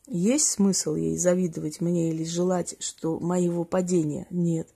Есть 0.05 0.51
смысл 0.51 0.93
ей 0.93 1.17
завидовать 1.17 1.81
мне 1.81 2.11
или 2.11 2.23
желать, 2.23 2.75
что 2.77 3.19
моего 3.19 3.65
падения? 3.65 4.27
Нет. 4.29 4.69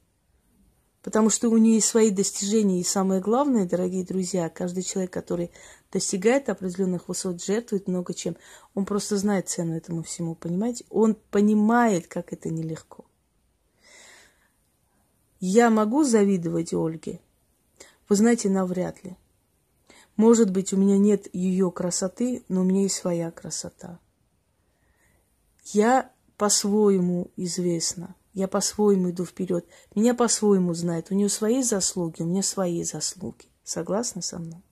Потому 1.04 1.30
что 1.30 1.50
у 1.50 1.58
нее 1.58 1.80
свои 1.80 2.10
достижения. 2.10 2.82
И 2.82 2.84
самое 2.84 3.22
главное, 3.22 3.68
дорогие 3.68 4.04
друзья, 4.04 4.50
каждый 4.50 4.82
человек, 4.82 5.14
который 5.14 5.52
достигает 5.92 6.50
определенных 6.50 7.08
высот, 7.08 7.40
жертвует 7.44 7.88
много 7.88 8.16
чем. 8.16 8.36
Он 8.74 8.84
просто 8.84 9.18
знает 9.18 9.48
цену 9.48 9.76
этому 9.76 10.02
всему, 10.02 10.34
понимаете? 10.34 10.86
Он 10.90 11.16
понимает, 11.30 12.08
как 12.08 12.34
это 12.34 12.50
нелегко. 12.50 13.06
Я 15.48 15.70
могу 15.70 16.04
завидовать 16.04 16.74
Ольге? 16.74 17.22
Вы 18.10 18.16
знаете, 18.16 18.50
навряд 18.50 19.04
ли. 19.04 19.16
Может 20.16 20.50
быть, 20.50 20.74
у 20.74 20.78
меня 20.78 20.98
нет 20.98 21.28
ее 21.36 21.70
красоты, 21.70 22.44
но 22.50 22.62
у 22.62 22.64
меня 22.64 22.82
есть 22.82 22.96
своя 22.96 23.30
красота. 23.30 24.00
Я 25.66 26.12
по-своему 26.38 27.30
известна. 27.36 28.16
Я 28.34 28.48
по-своему 28.48 29.12
иду 29.12 29.24
вперед. 29.24 29.68
Меня 29.94 30.16
по-своему 30.16 30.74
знает. 30.74 31.12
У 31.12 31.14
нее 31.14 31.30
свои 31.30 31.62
заслуги, 31.62 32.24
у 32.24 32.25
меня 32.25 32.42
свои 32.42 32.84
заслуги. 32.84 33.46
Согласны 33.64 34.24
со 34.24 34.40
мной? 34.40 34.64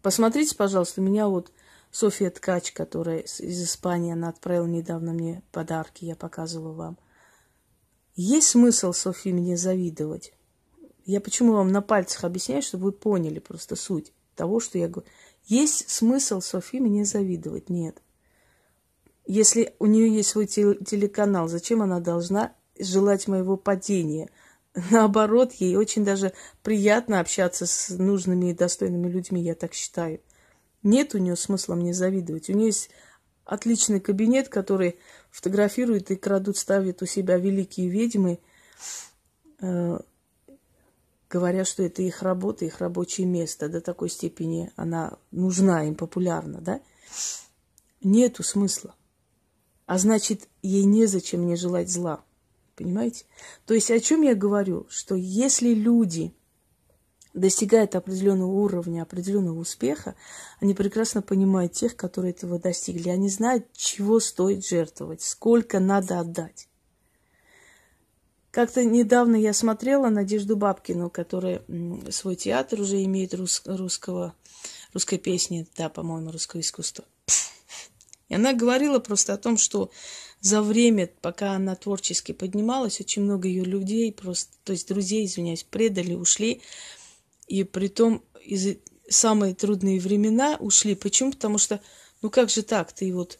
Посмотрите, 0.00 0.54
пожалуйста, 0.54 1.00
у 1.00 1.04
меня 1.04 1.26
вот 1.26 1.50
Софья 1.90 2.30
Ткач, 2.30 2.70
которая 2.70 3.18
из 3.18 3.62
Испании, 3.64 4.12
она 4.12 4.28
отправила 4.28 4.66
недавно 4.66 5.12
мне 5.12 5.42
подарки, 5.50 6.04
я 6.04 6.14
показывала 6.14 6.72
вам. 6.72 6.98
Есть 8.14 8.48
смысл, 8.48 8.92
Софье, 8.92 9.32
мне 9.32 9.56
завидовать? 9.56 10.32
Я 11.04 11.20
почему 11.20 11.54
вам 11.54 11.68
на 11.68 11.82
пальцах 11.82 12.24
объясняю, 12.24 12.62
чтобы 12.62 12.84
вы 12.84 12.92
поняли 12.92 13.40
просто 13.40 13.76
суть 13.76 14.12
того, 14.36 14.60
что 14.60 14.78
я 14.78 14.88
говорю. 14.88 15.08
Есть 15.44 15.90
смысл 15.90 16.40
Софье 16.40 16.80
мне 16.80 17.04
завидовать? 17.04 17.68
Нет. 17.68 18.00
Если 19.26 19.74
у 19.78 19.86
нее 19.86 20.14
есть 20.14 20.30
свой 20.30 20.46
телеканал, 20.46 21.48
зачем 21.48 21.82
она 21.82 22.00
должна 22.00 22.54
желать 22.78 23.26
моего 23.26 23.56
падения? 23.56 24.30
Наоборот, 24.90 25.52
ей 25.54 25.76
очень 25.76 26.04
даже 26.04 26.32
приятно 26.62 27.20
общаться 27.20 27.66
с 27.66 27.90
нужными 27.90 28.50
и 28.50 28.54
достойными 28.54 29.08
людьми, 29.08 29.42
я 29.42 29.54
так 29.54 29.74
считаю. 29.74 30.20
Нет 30.82 31.14
у 31.14 31.18
нее 31.18 31.36
смысла 31.36 31.74
мне 31.74 31.94
завидовать. 31.94 32.50
У 32.50 32.52
нее 32.52 32.66
есть 32.66 32.90
отличный 33.44 34.00
кабинет, 34.00 34.48
который 34.48 34.98
фотографирует 35.30 36.10
и 36.10 36.16
крадут, 36.16 36.56
ставят 36.56 37.02
у 37.02 37.06
себя 37.06 37.36
великие 37.36 37.88
ведьмы, 37.88 38.38
э, 39.60 39.98
говоря, 41.28 41.64
что 41.64 41.82
это 41.82 42.02
их 42.02 42.22
работа, 42.22 42.64
их 42.64 42.78
рабочее 42.78 43.26
место. 43.26 43.68
До 43.68 43.80
такой 43.80 44.08
степени 44.08 44.72
она 44.76 45.18
нужна 45.30 45.86
им, 45.86 45.94
популярна, 45.94 46.60
да? 46.60 46.80
Нету 48.02 48.42
смысла. 48.42 48.94
А 49.86 49.98
значит, 49.98 50.48
ей 50.62 50.84
незачем 50.84 51.42
мне 51.42 51.56
желать 51.56 51.90
зла. 51.90 52.24
Понимаете? 52.76 53.24
То 53.66 53.74
есть 53.74 53.90
о 53.90 54.00
чем 54.00 54.22
я 54.22 54.34
говорю? 54.34 54.86
Что 54.88 55.14
если 55.14 55.74
люди 55.74 56.34
достигают 57.34 57.94
определенного 57.96 58.50
уровня, 58.50 59.02
определенного 59.02 59.58
успеха, 59.58 60.14
они 60.60 60.72
прекрасно 60.72 61.20
понимают 61.20 61.72
тех, 61.72 61.96
которые 61.96 62.32
этого 62.32 62.58
достигли. 62.58 63.10
Они 63.10 63.28
знают, 63.28 63.66
чего 63.72 64.20
стоит 64.20 64.64
жертвовать, 64.64 65.20
сколько 65.22 65.80
надо 65.80 66.20
отдать. 66.20 66.68
Как-то 68.52 68.84
недавно 68.84 69.34
я 69.34 69.52
смотрела 69.52 70.10
Надежду 70.10 70.56
Бабкину, 70.56 71.10
которая 71.10 71.62
свой 72.10 72.36
театр 72.36 72.80
уже 72.80 73.02
имеет 73.02 73.34
рус, 73.34 73.62
русского, 73.64 74.32
русской 74.92 75.18
песни, 75.18 75.66
да, 75.76 75.88
по-моему, 75.88 76.30
русского 76.30 76.60
искусства. 76.60 77.04
И 78.28 78.34
она 78.34 78.52
говорила 78.52 79.00
просто 79.00 79.34
о 79.34 79.38
том, 79.38 79.58
что 79.58 79.90
за 80.40 80.62
время, 80.62 81.10
пока 81.20 81.52
она 81.52 81.74
творчески 81.74 82.30
поднималась, 82.30 83.00
очень 83.00 83.22
много 83.22 83.48
ее 83.48 83.64
людей, 83.64 84.12
просто, 84.12 84.52
то 84.62 84.72
есть 84.72 84.86
друзей, 84.86 85.26
извиняюсь, 85.26 85.64
предали, 85.64 86.14
ушли. 86.14 86.62
И 87.46 87.64
при 87.64 87.88
том 87.88 88.22
из 88.42 88.76
самые 89.08 89.54
трудные 89.54 90.00
времена 90.00 90.56
ушли. 90.58 90.94
Почему? 90.94 91.32
Потому 91.32 91.58
что, 91.58 91.80
ну 92.22 92.30
как 92.30 92.50
же 92.50 92.62
так, 92.62 92.92
ты 92.92 93.12
вот, 93.12 93.38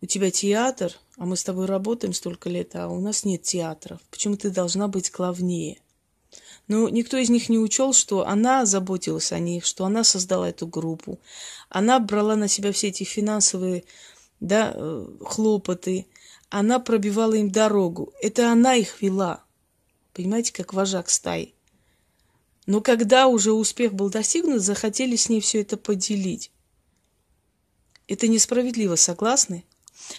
у 0.00 0.06
тебя 0.06 0.30
театр, 0.30 0.92
а 1.16 1.24
мы 1.24 1.36
с 1.36 1.44
тобой 1.44 1.66
работаем 1.66 2.12
столько 2.12 2.50
лет, 2.50 2.76
а 2.76 2.88
у 2.88 3.00
нас 3.00 3.24
нет 3.24 3.42
театров. 3.42 4.00
Почему 4.10 4.36
ты 4.36 4.50
должна 4.50 4.88
быть 4.88 5.10
главнее? 5.10 5.78
Но 6.66 6.88
никто 6.88 7.16
из 7.16 7.30
них 7.30 7.48
не 7.48 7.58
учел, 7.58 7.92
что 7.92 8.26
она 8.26 8.66
заботилась 8.66 9.32
о 9.32 9.38
них, 9.38 9.64
что 9.64 9.84
она 9.84 10.02
создала 10.02 10.48
эту 10.48 10.66
группу. 10.66 11.20
Она 11.68 11.98
брала 12.00 12.36
на 12.36 12.48
себя 12.48 12.72
все 12.72 12.88
эти 12.88 13.04
финансовые 13.04 13.84
да, 14.40 14.72
э, 14.74 15.06
хлопоты. 15.24 16.06
Она 16.48 16.78
пробивала 16.78 17.34
им 17.34 17.50
дорогу. 17.50 18.12
Это 18.20 18.50
она 18.50 18.74
их 18.74 19.02
вела. 19.02 19.44
Понимаете, 20.12 20.52
как 20.52 20.72
вожак 20.72 21.10
стаи. 21.10 21.54
Но 22.66 22.80
когда 22.80 23.26
уже 23.26 23.52
успех 23.52 23.92
был 23.92 24.10
достигнут, 24.10 24.62
захотели 24.62 25.16
с 25.16 25.28
ней 25.28 25.40
все 25.40 25.60
это 25.60 25.76
поделить. 25.76 26.50
Это 28.08 28.28
несправедливо, 28.28 28.96
согласны? 28.96 29.64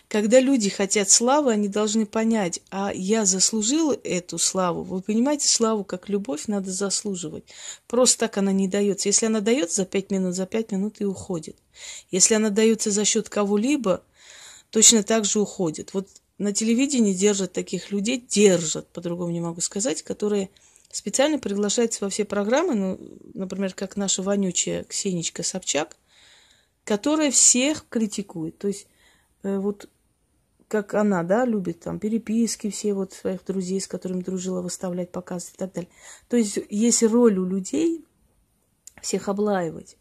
Когда 0.08 0.40
люди 0.40 0.70
хотят 0.70 1.10
славы, 1.10 1.52
они 1.52 1.68
должны 1.68 2.06
понять, 2.06 2.62
а 2.72 2.92
я 2.94 3.26
заслужила 3.26 3.96
эту 4.04 4.38
славу. 4.38 4.84
Вы 4.84 5.02
понимаете, 5.02 5.48
славу 5.48 5.84
как 5.84 6.10
любовь 6.10 6.48
надо 6.48 6.72
заслуживать. 6.72 7.44
Просто 7.88 8.20
так 8.20 8.38
она 8.38 8.52
не 8.52 8.68
дается. 8.68 9.10
Если 9.10 9.26
она 9.26 9.42
дается 9.42 9.78
за 9.78 9.86
пять 9.86 10.12
минут, 10.12 10.34
за 10.34 10.46
пять 10.46 10.72
минут 10.72 11.02
и 11.02 11.06
уходит. 11.06 11.58
Если 12.10 12.36
она 12.36 12.50
дается 12.50 12.90
за 12.90 13.06
счет 13.06 13.30
кого-либо, 13.30 14.04
точно 14.70 15.04
так 15.04 15.26
же 15.26 15.40
уходит. 15.40 15.94
Вот 15.94 16.08
на 16.38 16.52
телевидении 16.52 17.14
держат 17.14 17.54
таких 17.54 17.92
людей, 17.92 18.18
держат, 18.28 18.88
по-другому 18.88 19.32
не 19.32 19.42
могу 19.42 19.62
сказать, 19.62 20.02
которые 20.02 20.50
специально 20.96 21.38
приглашаются 21.38 22.06
во 22.06 22.10
все 22.10 22.24
программы, 22.24 22.74
ну, 22.76 23.00
например, 23.34 23.74
как 23.74 23.98
наша 23.98 24.22
вонючая 24.22 24.86
Ксенечка 24.86 25.44
Собчак, 25.44 25.98
которая 26.86 27.32
всех 27.32 27.86
критикует. 27.90 28.58
То 28.58 28.70
есть 28.70 28.88
э, 29.44 29.58
вот 29.58 29.90
как 30.70 30.94
она, 30.94 31.24
да, 31.24 31.46
любит 31.46 31.82
там 31.82 32.00
переписки 32.00 32.70
все 32.70 32.94
вот 32.94 33.12
своих 33.12 33.44
друзей, 33.44 33.82
с 33.82 33.88
которыми 33.88 34.22
дружила, 34.22 34.62
выставлять, 34.62 35.12
показывать 35.12 35.56
и 35.56 35.58
так 35.58 35.74
далее. 35.74 35.92
То 36.30 36.38
есть 36.38 36.60
есть 36.70 37.04
роль 37.04 37.38
у 37.38 37.46
людей 37.46 38.06
всех 39.02 39.28
облаивать. 39.28 39.98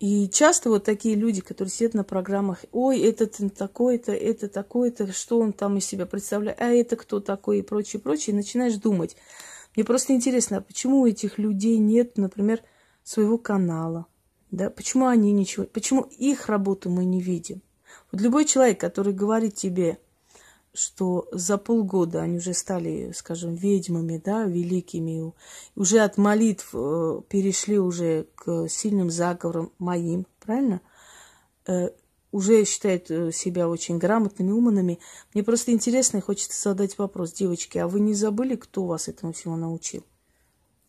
И 0.00 0.28
часто 0.28 0.70
вот 0.70 0.84
такие 0.84 1.14
люди, 1.14 1.40
которые 1.40 1.70
сидят 1.70 1.94
на 1.94 2.04
программах, 2.04 2.64
ой, 2.72 3.00
этот 3.00 3.36
такой-то, 3.56 4.12
это 4.12 4.48
такой-то, 4.48 5.12
что 5.12 5.38
он 5.38 5.52
там 5.52 5.78
из 5.78 5.86
себя 5.86 6.04
представляет, 6.04 6.60
а 6.60 6.66
это 6.66 6.96
кто 6.96 7.20
такой 7.20 7.60
и 7.60 7.62
прочее, 7.62 8.02
прочее, 8.02 8.34
и 8.34 8.36
начинаешь 8.36 8.74
думать. 8.74 9.16
Мне 9.76 9.84
просто 9.84 10.12
интересно, 10.12 10.58
а 10.58 10.60
почему 10.60 11.00
у 11.00 11.06
этих 11.06 11.38
людей 11.38 11.78
нет, 11.78 12.18
например, 12.18 12.60
своего 13.02 13.38
канала, 13.38 14.06
да, 14.50 14.70
почему 14.70 15.06
они 15.06 15.32
ничего, 15.32 15.66
почему 15.66 16.02
их 16.02 16.48
работу 16.48 16.90
мы 16.90 17.04
не 17.04 17.20
видим? 17.20 17.62
Вот 18.10 18.20
любой 18.20 18.44
человек, 18.44 18.80
который 18.80 19.12
говорит 19.12 19.54
тебе, 19.54 19.98
что 20.74 21.28
за 21.30 21.56
полгода 21.56 22.22
они 22.22 22.38
уже 22.38 22.52
стали, 22.52 23.12
скажем, 23.14 23.54
ведьмами, 23.54 24.20
да, 24.22 24.44
великими, 24.44 25.32
уже 25.76 26.00
от 26.00 26.18
молитв 26.18 26.70
э, 26.74 27.20
перешли 27.28 27.78
уже 27.78 28.26
к 28.34 28.68
сильным 28.68 29.10
заговорам 29.10 29.72
моим, 29.78 30.26
правильно? 30.40 30.80
Э, 31.66 31.90
уже 32.32 32.64
считают 32.64 33.08
э, 33.12 33.30
себя 33.30 33.68
очень 33.68 33.98
грамотными, 33.98 34.50
умными. 34.50 34.98
Мне 35.32 35.44
просто 35.44 35.70
интересно 35.70 36.16
и 36.16 36.20
хочется 36.20 36.60
задать 36.60 36.98
вопрос. 36.98 37.32
Девочки, 37.32 37.78
а 37.78 37.86
вы 37.86 38.00
не 38.00 38.14
забыли, 38.14 38.56
кто 38.56 38.84
вас 38.84 39.06
этому 39.06 39.32
всему 39.32 39.54
научил? 39.54 40.04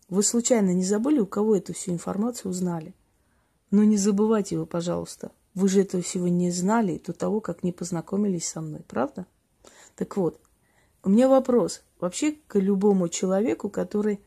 Вы 0.10 0.24
случайно 0.24 0.72
не 0.74 0.84
забыли, 0.84 1.20
у 1.20 1.28
кого 1.28 1.56
эту 1.56 1.74
всю 1.74 1.92
информацию 1.92 2.50
узнали? 2.50 2.96
Но 3.70 3.84
не 3.84 3.98
забывайте 3.98 4.56
его, 4.56 4.66
пожалуйста. 4.66 5.32
Вы 5.54 5.70
же 5.70 5.82
этого 5.82 6.02
всего 6.02 6.28
не 6.28 6.50
знали 6.50 7.00
до 7.06 7.14
того, 7.14 7.40
как 7.40 7.64
не 7.64 7.72
познакомились 7.72 8.48
со 8.48 8.62
мной, 8.62 8.82
правда? 8.88 9.28
Так 9.96 10.18
вот, 10.18 10.40
у 11.04 11.10
меня 11.10 11.28
вопрос 11.28 11.82
вообще 12.00 12.36
к 12.48 12.60
любому 12.60 13.10
человеку, 13.10 13.70
который 13.70 14.20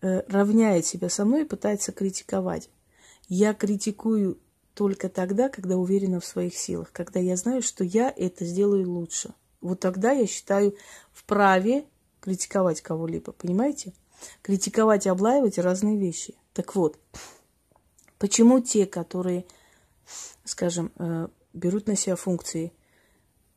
э, 0.00 0.22
равняет 0.28 0.86
себя 0.86 1.08
со 1.08 1.24
мной 1.24 1.42
и 1.42 1.46
пытается 1.46 1.92
критиковать. 1.92 2.68
Я 3.28 3.54
критикую 3.54 4.38
только 4.74 5.08
тогда, 5.08 5.48
когда 5.48 5.76
уверена 5.76 6.20
в 6.20 6.24
своих 6.24 6.56
силах, 6.56 6.92
когда 6.92 7.20
я 7.20 7.36
знаю, 7.36 7.62
что 7.62 7.84
я 7.84 8.12
это 8.14 8.44
сделаю 8.44 8.90
лучше. 8.90 9.34
Вот 9.60 9.80
тогда 9.80 10.12
я 10.12 10.26
считаю 10.26 10.76
вправе 11.12 11.84
критиковать 12.20 12.80
кого-либо, 12.80 13.32
понимаете? 13.32 13.92
Критиковать 14.42 15.06
и 15.06 15.08
облаивать 15.08 15.58
разные 15.58 15.98
вещи. 15.98 16.34
Так 16.52 16.74
вот, 16.74 16.98
почему 18.18 18.60
те, 18.60 18.86
которые, 18.86 19.44
скажем, 20.44 20.92
э, 20.96 21.28
берут 21.52 21.86
на 21.86 21.96
себя 21.96 22.16
функции 22.16 22.72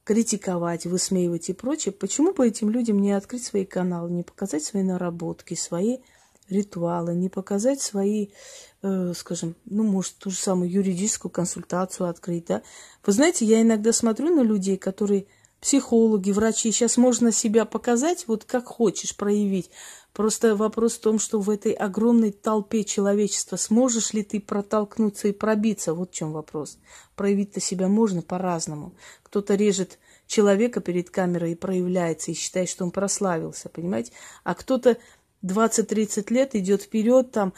критиковать, 0.06 0.86
высмеивать 0.86 1.50
и 1.50 1.54
прочее, 1.54 1.92
почему 1.92 2.32
бы 2.32 2.48
этим 2.48 2.70
людям 2.70 3.02
не 3.02 3.12
открыть 3.12 3.44
свои 3.44 3.66
каналы, 3.66 4.12
не 4.12 4.24
показать 4.24 4.64
свои 4.64 4.84
наработки, 4.84 5.56
свои 5.56 5.98
ритуалы, 6.48 7.16
не 7.16 7.28
показать 7.28 7.82
свои, 7.82 8.28
э, 8.84 9.14
скажем, 9.16 9.56
ну, 9.66 9.84
может, 9.84 10.16
ту 10.18 10.30
же 10.30 10.38
самую 10.38 10.72
юридическую 10.72 11.32
консультацию 11.32 12.08
открыть, 12.08 12.46
да. 12.46 12.62
Вы 13.04 13.14
знаете, 13.14 13.46
я 13.46 13.64
иногда 13.64 13.92
смотрю 13.92 14.34
на 14.34 14.42
людей, 14.42 14.78
которые 14.78 15.26
психологи, 15.60 16.30
врачи, 16.30 16.72
сейчас 16.72 16.98
можно 16.98 17.32
себя 17.32 17.66
показать, 17.66 18.28
вот 18.28 18.46
как 18.46 18.68
хочешь 18.68 19.18
проявить. 19.18 19.72
Просто 20.16 20.56
вопрос 20.56 20.94
в 20.94 21.02
том, 21.02 21.20
что 21.20 21.42
в 21.42 21.50
этой 21.50 21.74
огромной 21.74 22.32
толпе 22.32 22.86
человечества 22.86 23.58
сможешь 23.58 24.14
ли 24.14 24.24
ты 24.24 24.40
протолкнуться 24.40 25.28
и 25.28 25.34
пробиться, 25.34 25.94
вот 25.94 26.12
в 26.12 26.14
чем 26.14 26.32
вопрос. 26.32 26.78
Проявить-то 27.18 27.60
себя 27.60 27.90
можно 27.90 28.22
по-разному. 28.22 28.94
Кто-то 29.24 29.56
режет 29.56 30.00
человека 30.26 30.80
перед 30.80 31.10
камерой 31.10 31.52
и 31.52 31.56
проявляется, 31.56 32.32
и 32.32 32.34
считает, 32.34 32.70
что 32.70 32.86
он 32.86 32.92
прославился, 32.92 33.68
понимаете? 33.68 34.14
А 34.46 34.56
кто-то 34.56 34.96
20-30 35.44 36.32
лет 36.34 36.56
идет 36.56 36.84
вперед, 36.84 37.32
там 37.32 37.54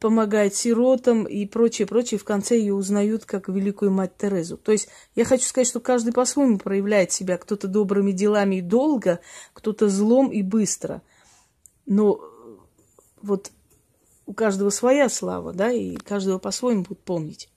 помогает 0.00 0.56
сиротам 0.56 1.22
и 1.22 1.46
прочее, 1.46 1.86
прочее, 1.86 2.18
в 2.18 2.24
конце 2.24 2.58
ее 2.58 2.74
узнают 2.74 3.26
как 3.26 3.48
великую 3.48 3.92
мать 3.92 4.16
Терезу. 4.18 4.56
То 4.56 4.72
есть 4.72 4.88
я 5.14 5.24
хочу 5.24 5.44
сказать, 5.44 5.68
что 5.68 5.78
каждый 5.78 6.12
по-своему 6.12 6.58
проявляет 6.58 7.12
себя, 7.12 7.38
кто-то 7.38 7.68
добрыми 7.68 8.10
делами 8.10 8.56
и 8.56 8.60
долго, 8.60 9.20
кто-то 9.52 9.88
злом 9.88 10.32
и 10.32 10.42
быстро. 10.42 11.00
Но 11.86 12.20
вот 13.20 13.50
у 14.26 14.32
каждого 14.34 14.70
своя 14.70 15.08
слава, 15.08 15.52
да, 15.52 15.72
и 15.72 15.96
каждого 15.96 16.38
по-своему 16.38 16.82
будут 16.82 17.00
помнить. 17.00 17.48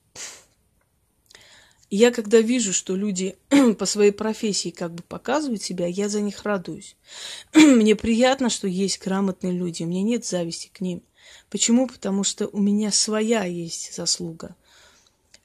Я 1.92 2.12
когда 2.12 2.42
вижу, 2.42 2.74
что 2.74 2.96
люди 2.96 3.38
по 3.80 3.86
своей 3.86 4.12
профессии 4.12 4.70
как 4.70 4.94
бы 4.94 5.04
показывают 5.04 5.62
себя, 5.62 5.86
я 5.86 6.10
за 6.10 6.22
них 6.22 6.44
радуюсь. 6.44 6.96
мне 7.54 7.96
приятно, 7.96 8.50
что 8.50 8.68
есть 8.68 9.02
грамотные 9.02 9.54
люди, 9.54 9.84
у 9.84 9.88
меня 9.88 10.02
нет 10.02 10.26
зависти 10.26 10.70
к 10.74 10.82
ним. 10.82 11.04
Почему? 11.50 11.88
Потому 11.88 12.24
что 12.24 12.48
у 12.48 12.60
меня 12.60 12.92
своя 12.92 13.46
есть 13.46 13.96
заслуга. 13.96 14.56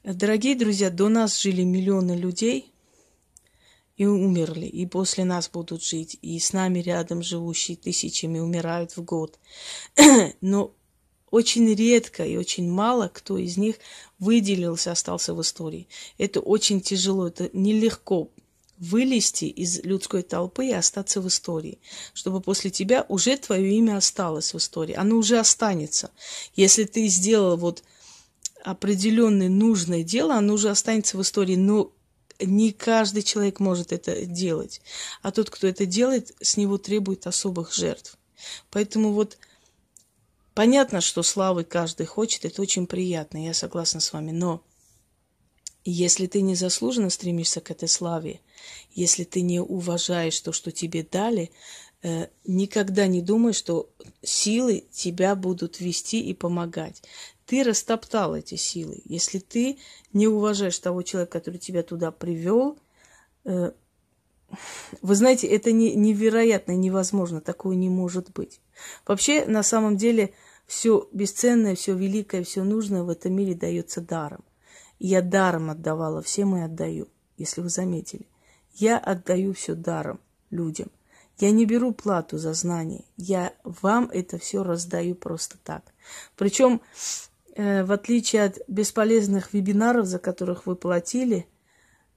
Дорогие 0.02 0.56
друзья, 0.56 0.90
до 0.90 1.08
нас 1.08 1.38
жили 1.38 1.62
миллионы 1.62 2.12
людей 2.12 2.69
и 4.00 4.06
умерли, 4.06 4.64
и 4.64 4.86
после 4.86 5.24
нас 5.24 5.50
будут 5.50 5.84
жить, 5.84 6.16
и 6.22 6.38
с 6.38 6.54
нами 6.54 6.78
рядом 6.78 7.22
живущие 7.22 7.76
тысячами 7.76 8.38
умирают 8.38 8.96
в 8.96 9.04
год. 9.04 9.38
Но 10.40 10.72
очень 11.30 11.74
редко 11.74 12.24
и 12.24 12.38
очень 12.38 12.66
мало 12.70 13.10
кто 13.12 13.36
из 13.36 13.58
них 13.58 13.76
выделился, 14.18 14.92
остался 14.92 15.34
в 15.34 15.42
истории. 15.42 15.86
Это 16.16 16.40
очень 16.40 16.80
тяжело, 16.80 17.28
это 17.28 17.50
нелегко 17.52 18.30
вылезти 18.78 19.44
из 19.44 19.82
людской 19.84 20.22
толпы 20.22 20.68
и 20.68 20.72
остаться 20.72 21.20
в 21.20 21.28
истории, 21.28 21.78
чтобы 22.14 22.40
после 22.40 22.70
тебя 22.70 23.04
уже 23.06 23.36
твое 23.36 23.70
имя 23.74 23.98
осталось 23.98 24.54
в 24.54 24.56
истории. 24.56 24.94
Оно 24.94 25.16
уже 25.16 25.38
останется. 25.38 26.10
Если 26.56 26.84
ты 26.84 27.06
сделал 27.08 27.58
вот 27.58 27.82
определенное 28.64 29.50
нужное 29.50 30.04
дело, 30.04 30.36
оно 30.36 30.54
уже 30.54 30.70
останется 30.70 31.18
в 31.18 31.20
истории, 31.20 31.56
но 31.56 31.92
не 32.42 32.72
каждый 32.72 33.22
человек 33.22 33.60
может 33.60 33.92
это 33.92 34.26
делать. 34.26 34.80
А 35.22 35.32
тот, 35.32 35.50
кто 35.50 35.66
это 35.66 35.86
делает, 35.86 36.34
с 36.40 36.56
него 36.56 36.78
требует 36.78 37.26
особых 37.26 37.72
жертв. 37.72 38.16
Поэтому 38.70 39.12
вот 39.12 39.38
понятно, 40.54 41.00
что 41.00 41.22
славы 41.22 41.64
каждый 41.64 42.06
хочет, 42.06 42.44
это 42.44 42.62
очень 42.62 42.86
приятно, 42.86 43.44
я 43.44 43.54
согласна 43.54 44.00
с 44.00 44.12
вами, 44.12 44.30
но 44.30 44.62
если 45.84 46.26
ты 46.26 46.42
незаслуженно 46.42 47.10
стремишься 47.10 47.60
к 47.60 47.70
этой 47.70 47.88
славе, 47.88 48.40
если 48.92 49.24
ты 49.24 49.40
не 49.40 49.60
уважаешь 49.60 50.38
то, 50.40 50.52
что 50.52 50.72
тебе 50.72 51.02
дали, 51.02 51.50
э, 52.02 52.28
никогда 52.44 53.06
не 53.06 53.22
думай, 53.22 53.52
что 53.52 53.88
силы 54.22 54.84
тебя 54.92 55.34
будут 55.34 55.80
вести 55.80 56.20
и 56.20 56.34
помогать. 56.34 57.02
Ты 57.50 57.64
растоптал 57.64 58.36
эти 58.36 58.54
силы. 58.54 59.02
Если 59.06 59.40
ты 59.40 59.78
не 60.12 60.28
уважаешь 60.28 60.78
того 60.78 61.02
человека, 61.02 61.32
который 61.32 61.58
тебя 61.58 61.82
туда 61.82 62.12
привел, 62.12 62.78
э, 63.44 63.72
вы 65.02 65.14
знаете, 65.16 65.48
это 65.48 65.72
не, 65.72 65.96
невероятно, 65.96 66.76
невозможно, 66.76 67.40
такое 67.40 67.74
не 67.74 67.88
может 67.88 68.30
быть. 68.30 68.60
Вообще, 69.04 69.46
на 69.46 69.64
самом 69.64 69.96
деле, 69.96 70.32
все 70.68 71.08
бесценное, 71.10 71.74
все 71.74 71.92
великое, 71.96 72.44
все 72.44 72.62
нужное 72.62 73.02
в 73.02 73.08
этом 73.08 73.32
мире 73.32 73.56
дается 73.56 74.00
даром. 74.00 74.44
Я 75.00 75.20
даром 75.20 75.70
отдавала, 75.70 76.22
всем 76.22 76.54
и 76.56 76.60
отдаю, 76.60 77.08
если 77.36 77.62
вы 77.62 77.68
заметили. 77.68 78.28
Я 78.74 78.96
отдаю 78.96 79.54
все 79.54 79.74
даром 79.74 80.20
людям. 80.50 80.88
Я 81.38 81.50
не 81.50 81.66
беру 81.66 81.92
плату 81.92 82.38
за 82.38 82.52
знания. 82.52 83.02
Я 83.16 83.52
вам 83.64 84.08
это 84.12 84.38
все 84.38 84.62
раздаю 84.62 85.16
просто 85.16 85.58
так. 85.64 85.82
Причем, 86.36 86.80
в 87.56 87.92
отличие 87.92 88.44
от 88.44 88.58
бесполезных 88.68 89.52
вебинаров, 89.52 90.06
за 90.06 90.18
которых 90.18 90.66
вы 90.66 90.76
платили, 90.76 91.46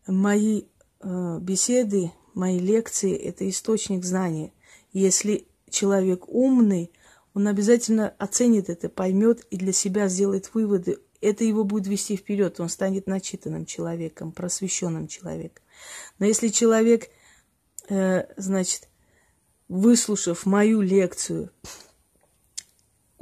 мои 0.07 0.63
э, 1.01 1.39
беседы, 1.39 2.11
мои 2.33 2.59
лекции– 2.59 3.15
это 3.15 3.47
источник 3.49 4.03
знания. 4.03 4.53
Если 4.91 5.47
человек 5.69 6.27
умный, 6.27 6.91
он 7.33 7.47
обязательно 7.47 8.13
оценит 8.19 8.69
это, 8.69 8.89
поймет 8.89 9.45
и 9.49 9.57
для 9.57 9.73
себя 9.73 10.07
сделает 10.07 10.53
выводы 10.53 10.99
это 11.23 11.43
его 11.43 11.63
будет 11.63 11.87
вести 11.87 12.17
вперед, 12.17 12.59
он 12.59 12.69
станет 12.69 13.07
начитанным 13.07 13.65
человеком, 13.65 14.31
просвещенным 14.31 15.07
человеком. 15.07 15.63
Но 16.19 16.25
если 16.25 16.49
человек, 16.49 17.09
э, 17.89 18.25
значит, 18.35 18.89
выслушав 19.69 20.45
мою 20.45 20.81
лекцию, 20.81 21.49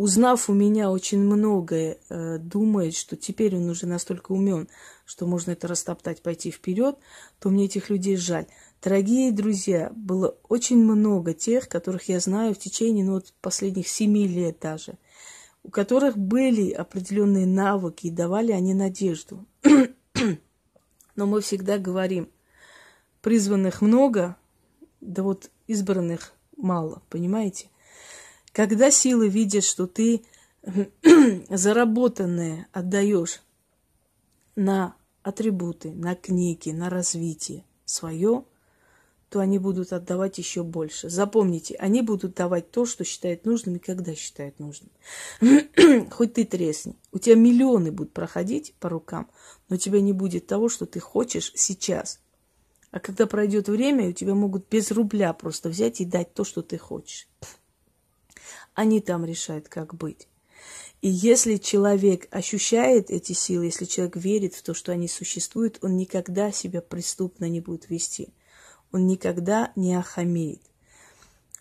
узнав 0.02 0.50
у 0.50 0.54
меня 0.54 0.92
очень 0.92 1.20
многое, 1.20 1.98
э, 2.10 2.38
думает, 2.38 2.96
что 2.96 3.16
теперь 3.16 3.56
он 3.56 3.70
уже 3.70 3.88
настолько 3.88 4.32
умен, 4.32 4.68
что 5.06 5.26
можно 5.26 5.52
это 5.52 5.68
растоптать, 5.68 6.22
пойти 6.22 6.52
вперед, 6.52 6.98
то 7.40 7.50
мне 7.50 7.66
этих 7.66 7.90
людей 7.90 8.16
жаль. 8.16 8.48
Дорогие 8.84 9.32
друзья, 9.32 9.92
было 9.96 10.38
очень 10.50 10.84
много 10.84 11.34
тех, 11.34 11.68
которых 11.68 12.10
я 12.10 12.20
знаю 12.20 12.56
в 12.56 12.60
течение 12.60 13.06
ну, 13.06 13.14
вот 13.14 13.34
последних 13.42 13.88
семи 13.88 14.28
лет 14.28 14.58
даже– 14.60 14.98
у 15.64 15.70
которых 15.70 16.18
были 16.18 16.72
определенные 16.72 17.46
навыки 17.46 18.08
и 18.08 18.12
давали 18.12 18.52
они 18.52 18.74
надежду. 18.74 19.46
Но 21.16 21.26
мы 21.26 21.42
всегда 21.42 21.78
говорим, 21.78 22.30
призванных 23.22 23.82
много, 23.82 24.38
да 25.02 25.24
вот 25.24 25.52
избранных 25.68 26.34
мало, 26.58 27.02
понимаете? 27.10 27.70
Когда 28.54 28.92
силы 28.92 29.30
видят, 29.30 29.64
что 29.64 29.88
ты 29.88 30.24
заработанное 31.50 32.68
отдаешь 32.72 33.42
на 34.56 34.96
атрибуты, 35.24 35.92
на 35.92 36.16
книги, 36.16 36.72
на 36.72 36.90
развитие 36.90 37.64
свое, 37.86 38.46
то 39.30 39.40
они 39.40 39.60
будут 39.60 39.94
отдавать 39.94 40.38
еще 40.38 40.62
больше. 40.62 41.10
Запомните, 41.10 41.76
они 41.76 42.02
будут 42.02 42.36
давать 42.36 42.70
то, 42.70 42.86
что 42.86 43.06
считают 43.06 43.46
нужным 43.46 43.78
и 43.78 43.80
когда 43.80 44.14
считают 44.14 44.60
нужным. 44.60 44.92
Хоть 46.12 46.34
ты 46.34 46.44
тресни. 46.44 46.98
У 47.14 47.20
тебя 47.20 47.36
миллионы 47.36 47.94
будут 47.94 48.12
проходить 48.12 48.74
по 48.82 48.90
рукам, 48.90 49.32
но 49.70 49.78
у 49.78 49.80
тебя 49.80 50.02
не 50.02 50.12
будет 50.12 50.48
того, 50.48 50.68
что 50.68 50.86
ты 50.86 51.00
хочешь 51.00 51.54
сейчас. 51.56 52.20
А 52.92 53.00
когда 53.00 53.26
пройдет 53.26 53.70
время, 53.70 54.10
у 54.10 54.12
тебя 54.12 54.36
могут 54.36 54.68
без 54.70 54.92
рубля 54.92 55.32
просто 55.32 55.70
взять 55.70 56.02
и 56.02 56.06
дать 56.06 56.34
то, 56.34 56.44
что 56.44 56.62
ты 56.62 56.78
хочешь. 56.78 57.30
Они 58.74 59.02
там 59.02 59.26
решают, 59.26 59.70
как 59.70 59.96
быть. 59.96 60.28
И 61.02 61.10
если 61.10 61.58
человек 61.58 62.28
ощущает 62.32 63.10
эти 63.10 63.34
силы, 63.34 63.66
если 63.66 63.86
человек 63.86 64.18
верит 64.18 64.54
в 64.54 64.62
то, 64.62 64.74
что 64.74 64.92
они 64.92 65.08
существуют, 65.08 65.80
он 65.82 65.98
никогда 65.98 66.52
себя 66.52 66.82
преступно 66.82 67.50
не 67.50 67.60
будет 67.60 67.90
вести 67.90 68.34
он 68.92 69.08
никогда 69.08 69.72
не 69.76 69.96
охамеет. 69.96 70.62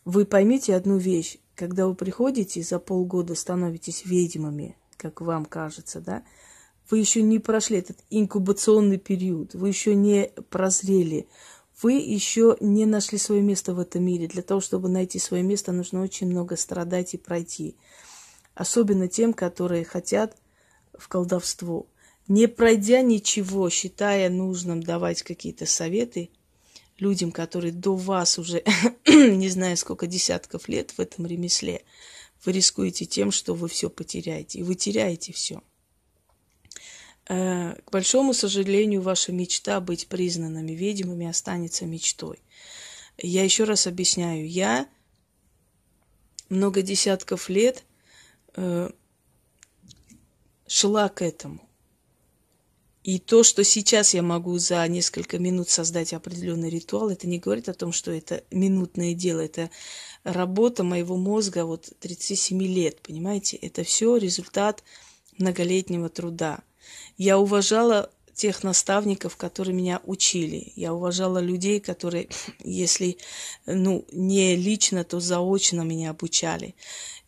Вы 0.05 0.25
поймите 0.25 0.75
одну 0.75 0.97
вещь. 0.97 1.39
Когда 1.55 1.87
вы 1.87 1.95
приходите, 1.95 2.63
за 2.63 2.79
полгода 2.79 3.35
становитесь 3.35 4.07
ведьмами, 4.07 4.77
как 4.97 5.21
вам 5.21 5.45
кажется, 5.45 6.01
да, 6.01 6.23
вы 6.89 6.99
еще 6.99 7.23
не 7.23 7.39
прошли 7.39 7.79
этот 7.79 7.99
инкубационный 8.09 8.99
период, 8.99 9.55
вы 9.55 9.69
еще 9.69 9.95
не 9.95 10.33
прозрели, 10.49 11.29
вы 11.83 11.95
еще 11.95 12.57
не 12.61 12.85
нашли 12.87 13.19
свое 13.19 13.43
место 13.43 13.75
в 13.75 13.79
этом 13.79 14.05
мире. 14.05 14.27
Для 14.27 14.43
того, 14.43 14.61
чтобы 14.61 14.89
найти 14.89 15.19
свое 15.19 15.43
место, 15.43 15.73
нужно 15.73 16.03
очень 16.03 16.27
много 16.27 16.57
страдать 16.57 17.15
и 17.15 17.19
пройти. 17.19 17.77
Особенно 18.55 19.09
тем, 19.09 19.33
которые 19.33 19.85
хотят 19.85 20.37
в 20.99 21.09
колдовство. 21.09 21.87
Не 22.29 22.49
пройдя 22.49 23.01
ничего, 23.01 23.71
считая 23.71 24.29
нужным 24.29 24.83
давать 24.83 25.23
какие-то 25.23 25.67
советы, 25.67 26.31
людям, 26.99 27.33
которые 27.33 27.73
до 27.73 27.97
вас 27.97 28.39
уже 28.39 28.63
не 29.07 29.49
знаю 29.49 29.77
сколько 29.77 30.07
десятков 30.07 30.69
лет 30.69 30.93
в 30.93 31.01
этом 31.01 31.27
ремесле, 31.27 31.83
вы 32.45 32.53
рискуете 32.53 33.07
тем, 33.07 33.31
что 33.31 33.55
вы 33.55 33.69
все 33.69 33.89
потеряете. 33.91 34.61
И 34.61 34.63
вы 34.63 34.75
теряете 34.75 35.33
все. 35.33 35.63
Э, 37.29 37.75
к 37.85 37.91
большому 37.91 38.35
сожалению, 38.35 39.03
ваша 39.03 39.33
мечта 39.33 39.81
быть 39.81 40.09
признанными 40.09 40.73
ведьмами 40.73 41.27
останется 41.27 41.87
мечтой. 41.87 42.41
Я 43.19 43.45
еще 43.45 43.65
раз 43.65 43.87
объясняю, 43.87 44.49
я 44.49 44.89
много 46.49 46.83
десятков 46.83 47.49
лет 47.49 47.85
э, 48.57 48.91
шла 50.67 51.09
к 51.09 51.23
этому. 51.23 51.71
И 53.03 53.19
то, 53.19 53.43
что 53.43 53.65
сейчас 53.65 54.13
я 54.13 54.23
могу 54.23 54.59
за 54.59 54.87
несколько 54.87 55.39
минут 55.39 55.71
создать 55.71 56.13
определенный 56.13 56.69
ритуал, 56.69 57.09
это 57.09 57.27
не 57.27 57.39
говорит 57.39 57.69
о 57.69 57.75
том, 57.75 57.93
что 57.93 58.11
это 58.11 58.45
минутное 58.51 59.15
дело, 59.15 59.41
это 59.41 59.71
работа 60.23 60.85
моего 60.85 61.17
мозга 61.17 61.65
вот 61.65 61.91
37 62.01 62.63
лет, 62.63 63.01
понимаете? 63.01 63.57
Это 63.57 63.85
все 63.85 64.17
результат 64.17 64.85
многолетнего 65.39 66.11
труда. 66.11 66.63
Я 67.17 67.39
уважала 67.39 68.11
тех 68.41 68.63
наставников, 68.63 69.37
которые 69.37 69.75
меня 69.75 70.01
учили. 70.07 70.73
Я 70.75 70.95
уважала 70.95 71.39
людей, 71.39 71.79
которые, 71.79 72.29
если 72.65 73.19
ну, 73.67 74.07
не 74.13 74.57
лично, 74.57 75.05
то 75.05 75.21
заочно 75.21 75.83
меня 75.83 76.11
обучали. 76.11 76.75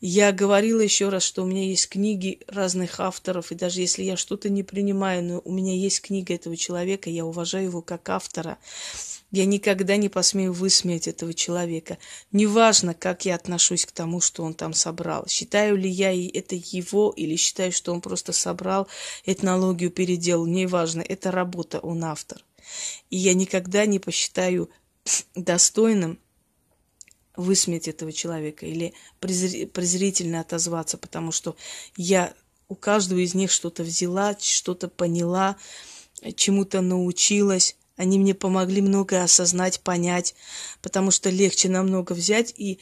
Я 0.00 0.32
говорила 0.32 0.80
еще 0.80 1.10
раз, 1.10 1.22
что 1.22 1.42
у 1.42 1.46
меня 1.46 1.64
есть 1.64 1.90
книги 1.90 2.40
разных 2.48 2.98
авторов, 2.98 3.52
и 3.52 3.54
даже 3.54 3.82
если 3.82 4.02
я 4.02 4.16
что-то 4.16 4.48
не 4.48 4.62
принимаю, 4.62 5.22
но 5.22 5.42
у 5.44 5.52
меня 5.52 5.74
есть 5.74 6.00
книга 6.00 6.34
этого 6.34 6.56
человека, 6.56 7.10
я 7.10 7.26
уважаю 7.26 7.64
его 7.64 7.82
как 7.82 8.08
автора. 8.08 8.56
Я 9.32 9.46
никогда 9.46 9.96
не 9.96 10.10
посмею 10.10 10.52
высмеять 10.52 11.08
этого 11.08 11.32
человека. 11.32 11.96
Неважно, 12.32 12.92
как 12.92 13.24
я 13.24 13.34
отношусь 13.34 13.86
к 13.86 13.90
тому, 13.90 14.20
что 14.20 14.44
он 14.44 14.52
там 14.52 14.74
собрал. 14.74 15.26
Считаю 15.26 15.76
ли 15.78 15.88
я 15.88 16.12
это 16.12 16.54
его, 16.54 17.12
или 17.16 17.36
считаю, 17.36 17.72
что 17.72 17.92
он 17.92 18.02
просто 18.02 18.32
собрал 18.32 18.88
этнологию, 19.24 19.90
переделал. 19.90 20.46
Неважно, 20.46 21.00
это 21.00 21.30
работа, 21.30 21.80
он 21.80 22.04
автор. 22.04 22.44
И 23.08 23.16
я 23.16 23.32
никогда 23.32 23.86
не 23.86 23.98
посчитаю 23.98 24.70
достойным 25.34 26.18
высмеять 27.34 27.88
этого 27.88 28.12
человека 28.12 28.66
или 28.66 28.92
презрительно 29.18 30.40
отозваться, 30.40 30.98
потому 30.98 31.32
что 31.32 31.56
я 31.96 32.34
у 32.68 32.74
каждого 32.74 33.18
из 33.18 33.34
них 33.34 33.50
что-то 33.50 33.82
взяла, 33.82 34.36
что-то 34.38 34.88
поняла, 34.88 35.56
чему-то 36.36 36.82
научилась. 36.82 37.76
Они 37.96 38.18
мне 38.18 38.34
помогли 38.34 38.80
многое 38.80 39.24
осознать, 39.24 39.80
понять, 39.80 40.34
потому 40.80 41.10
что 41.10 41.30
легче 41.30 41.68
намного 41.68 42.12
взять 42.12 42.54
и 42.56 42.78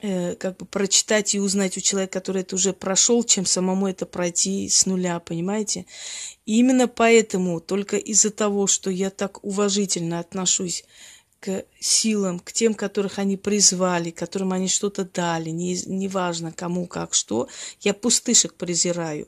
э, 0.00 0.34
как 0.34 0.58
бы 0.58 0.66
прочитать 0.66 1.34
и 1.34 1.40
узнать 1.40 1.76
у 1.76 1.80
человека, 1.80 2.14
который 2.20 2.42
это 2.42 2.56
уже 2.56 2.72
прошел, 2.72 3.24
чем 3.24 3.46
самому 3.46 3.88
это 3.88 4.04
пройти 4.04 4.68
с 4.68 4.86
нуля, 4.86 5.20
понимаете? 5.20 5.86
И 6.44 6.58
именно 6.58 6.88
поэтому, 6.88 7.60
только 7.60 7.96
из-за 7.96 8.30
того, 8.30 8.66
что 8.66 8.90
я 8.90 9.10
так 9.10 9.42
уважительно 9.44 10.18
отношусь 10.18 10.84
к 11.42 11.64
силам, 11.80 12.38
к 12.38 12.52
тем, 12.52 12.72
которых 12.72 13.18
они 13.18 13.36
призвали, 13.36 14.10
которым 14.10 14.52
они 14.52 14.68
что-то 14.68 15.04
дали, 15.04 15.50
неважно 15.50 16.46
не, 16.46 16.52
кому, 16.52 16.86
как, 16.86 17.14
что, 17.14 17.48
я 17.80 17.94
пустышек 17.94 18.54
презираю. 18.54 19.26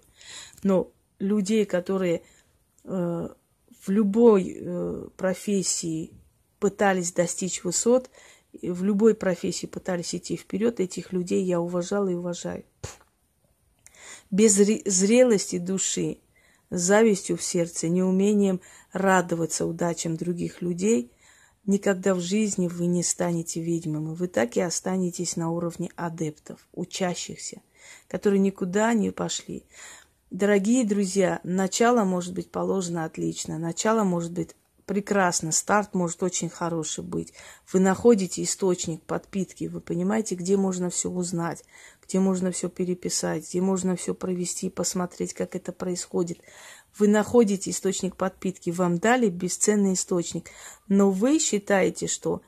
Но 0.62 0.92
людей, 1.18 1.64
которые 1.64 2.22
э, 2.84 3.28
в 3.84 3.90
любой 3.90 4.56
э, 4.56 5.08
профессии 5.16 6.12
пытались 6.58 7.12
достичь 7.12 7.64
высот, 7.64 8.10
в 8.62 8.84
любой 8.84 9.14
профессии 9.14 9.66
пытались 9.66 10.14
идти 10.14 10.36
вперед, 10.36 10.80
этих 10.80 11.12
людей 11.12 11.42
я 11.44 11.60
уважала 11.60 12.08
и 12.08 12.14
уважаю. 12.14 12.64
Без 14.30 14.54
зрелости 14.54 15.58
души, 15.58 16.18
завистью 16.70 17.36
в 17.36 17.42
сердце, 17.42 17.88
неумением 17.88 18.60
радоваться 18.92 19.66
удачам 19.66 20.16
других 20.16 20.62
людей, 20.62 21.12
никогда 21.66 22.14
в 22.14 22.20
жизни 22.20 22.68
вы 22.68 22.86
не 22.86 23.02
станете 23.02 23.60
ведьмами. 23.60 24.14
Вы 24.14 24.28
так 24.28 24.56
и 24.56 24.60
останетесь 24.60 25.36
на 25.36 25.50
уровне 25.50 25.90
адептов, 25.96 26.66
учащихся, 26.72 27.60
которые 28.08 28.40
никуда 28.40 28.94
не 28.94 29.10
пошли. 29.10 29.64
Дорогие 30.34 30.84
друзья, 30.84 31.38
начало 31.44 32.02
может 32.02 32.34
быть 32.34 32.50
положено 32.50 33.04
отлично, 33.04 33.56
начало 33.56 34.02
может 34.02 34.32
быть 34.32 34.56
прекрасно, 34.84 35.52
старт 35.52 35.94
может 35.94 36.24
очень 36.24 36.48
хороший 36.48 37.04
быть. 37.04 37.32
Вы 37.72 37.78
находите 37.78 38.42
источник 38.42 39.00
подпитки, 39.02 39.66
вы 39.66 39.80
понимаете, 39.80 40.34
где 40.34 40.56
можно 40.56 40.90
все 40.90 41.08
узнать, 41.08 41.62
где 42.04 42.18
можно 42.18 42.50
все 42.50 42.68
переписать, 42.68 43.48
где 43.48 43.60
можно 43.60 43.94
все 43.94 44.12
провести, 44.12 44.70
посмотреть, 44.70 45.34
как 45.34 45.54
это 45.54 45.70
происходит. 45.70 46.40
Вы 46.98 47.06
находите 47.06 47.70
источник 47.70 48.16
подпитки, 48.16 48.70
вам 48.70 48.98
дали 48.98 49.28
бесценный 49.28 49.92
источник, 49.92 50.50
но 50.88 51.12
вы 51.12 51.38
считаете, 51.38 52.08
что 52.08 52.42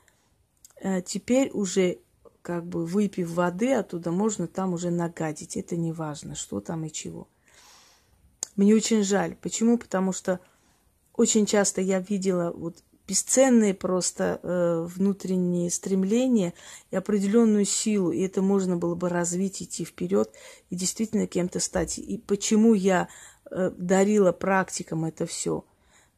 э, 0.81 1.01
теперь 1.03 1.51
уже 1.53 1.99
как 2.41 2.65
бы 2.65 2.85
выпив 2.85 3.31
воды 3.31 3.71
оттуда, 3.71 4.11
можно 4.11 4.45
там 4.45 4.73
уже 4.73 4.89
нагадить. 4.89 5.55
Это 5.55 5.77
не 5.77 5.93
важно, 5.93 6.35
что 6.35 6.59
там 6.59 6.83
и 6.83 6.91
чего. 6.91 7.29
Мне 8.57 8.75
очень 8.75 9.03
жаль. 9.03 9.35
Почему? 9.41 9.77
Потому 9.77 10.11
что 10.11 10.39
очень 11.13 11.45
часто 11.45 11.79
я 11.79 11.99
видела 11.99 12.51
вот 12.51 12.83
бесценные 13.07 13.73
просто 13.73 14.39
э, 14.43 14.85
внутренние 14.85 15.71
стремления 15.71 16.53
и 16.91 16.95
определенную 16.95 17.63
силу, 17.65 18.11
и 18.11 18.21
это 18.21 18.41
можно 18.41 18.75
было 18.75 18.95
бы 18.95 19.07
развить, 19.07 19.61
идти 19.63 19.85
вперед 19.85 20.31
и 20.69 20.75
действительно 20.75 21.25
кем-то 21.27 21.59
стать. 21.59 21.99
И 21.99 22.17
почему 22.17 22.73
я 22.73 23.07
э, 23.49 23.71
дарила 23.77 24.33
практикам 24.33 25.05
это 25.05 25.25
все? 25.25 25.63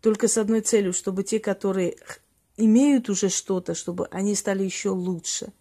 Только 0.02 0.28
с 0.28 0.38
одной 0.38 0.62
целью, 0.62 0.94
чтобы 0.94 1.24
те, 1.24 1.40
которые 1.40 1.98
имеют 2.58 3.10
уже 3.10 3.30
что-то, 3.30 3.76
чтобы 3.76 4.08
они 4.08 4.34
стали 4.34 4.64
еще 4.64 4.90
лучше. 4.90 5.52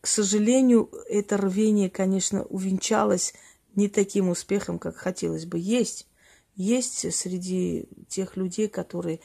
К 0.00 0.06
сожалению, 0.06 0.90
это 1.08 1.36
рвение, 1.36 1.90
конечно, 1.90 2.42
увенчалось 2.44 3.34
не 3.76 3.88
таким 3.88 4.30
успехом, 4.30 4.78
как 4.78 4.96
хотелось 4.96 5.46
бы. 5.46 5.58
Есть 5.58 6.06
есть 6.54 7.12
среди 7.14 7.88
тех 8.08 8.36
людей, 8.36 8.68
которые 8.68 9.20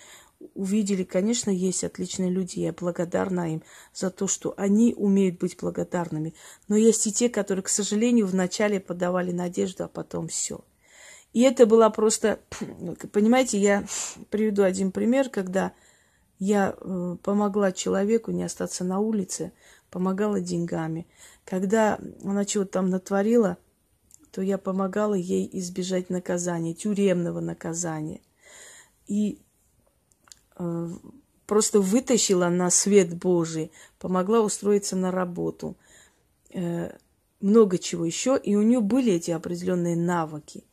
увидели, 0.54 1.04
конечно, 1.04 1.50
есть 1.50 1.84
отличные 1.84 2.30
люди, 2.30 2.60
я 2.60 2.72
благодарна 2.72 3.54
им 3.54 3.64
за 3.94 4.12
то, 4.12 4.28
что 4.28 4.54
они 4.58 4.94
умеют 4.96 5.40
быть 5.40 5.58
благодарными. 5.60 6.34
Но 6.68 6.76
есть 6.76 7.08
и 7.08 7.12
те, 7.12 7.30
которые, 7.30 7.64
к 7.64 7.70
сожалению, 7.70 8.28
вначале 8.28 8.80
подавали 8.80 9.32
надежду, 9.32 9.86
а 9.86 9.88
потом 9.88 10.28
все. 10.28 10.64
И 11.34 11.42
это 11.42 11.66
была 11.66 11.90
просто, 11.90 12.40
понимаете, 13.12 13.58
я 13.58 13.86
приведу 14.30 14.64
один 14.64 14.92
пример, 14.92 15.30
когда 15.30 15.74
я 16.40 16.76
э, 16.80 17.18
помогла 17.24 17.72
человеку 17.72 18.32
не 18.32 18.44
остаться 18.44 18.84
на 18.84 19.00
улице, 19.00 19.54
помогала 19.90 20.40
деньгами. 20.40 21.08
Когда 21.46 22.00
она 22.24 22.46
чего-то 22.46 22.74
там 22.74 22.90
натворила, 22.90 23.58
то 24.32 24.42
я 24.42 24.58
помогала 24.58 25.14
ей 25.14 25.50
избежать 25.54 26.10
наказания, 26.10 26.74
тюремного 26.74 27.40
наказания. 27.40 28.22
И 29.08 29.42
э, 30.58 30.90
просто 31.46 31.80
вытащила 31.80 32.50
на 32.50 32.70
свет 32.70 33.16
Божий, 33.16 33.72
помогла 34.00 34.42
устроиться 34.42 34.96
на 34.96 35.12
работу. 35.12 35.78
Э, 36.54 36.92
много 37.40 37.78
чего 37.78 38.06
еще. 38.06 38.40
И 38.42 38.56
у 38.56 38.62
нее 38.62 38.82
были 38.82 39.14
эти 39.14 39.32
определенные 39.32 39.96
навыки. 39.96 40.64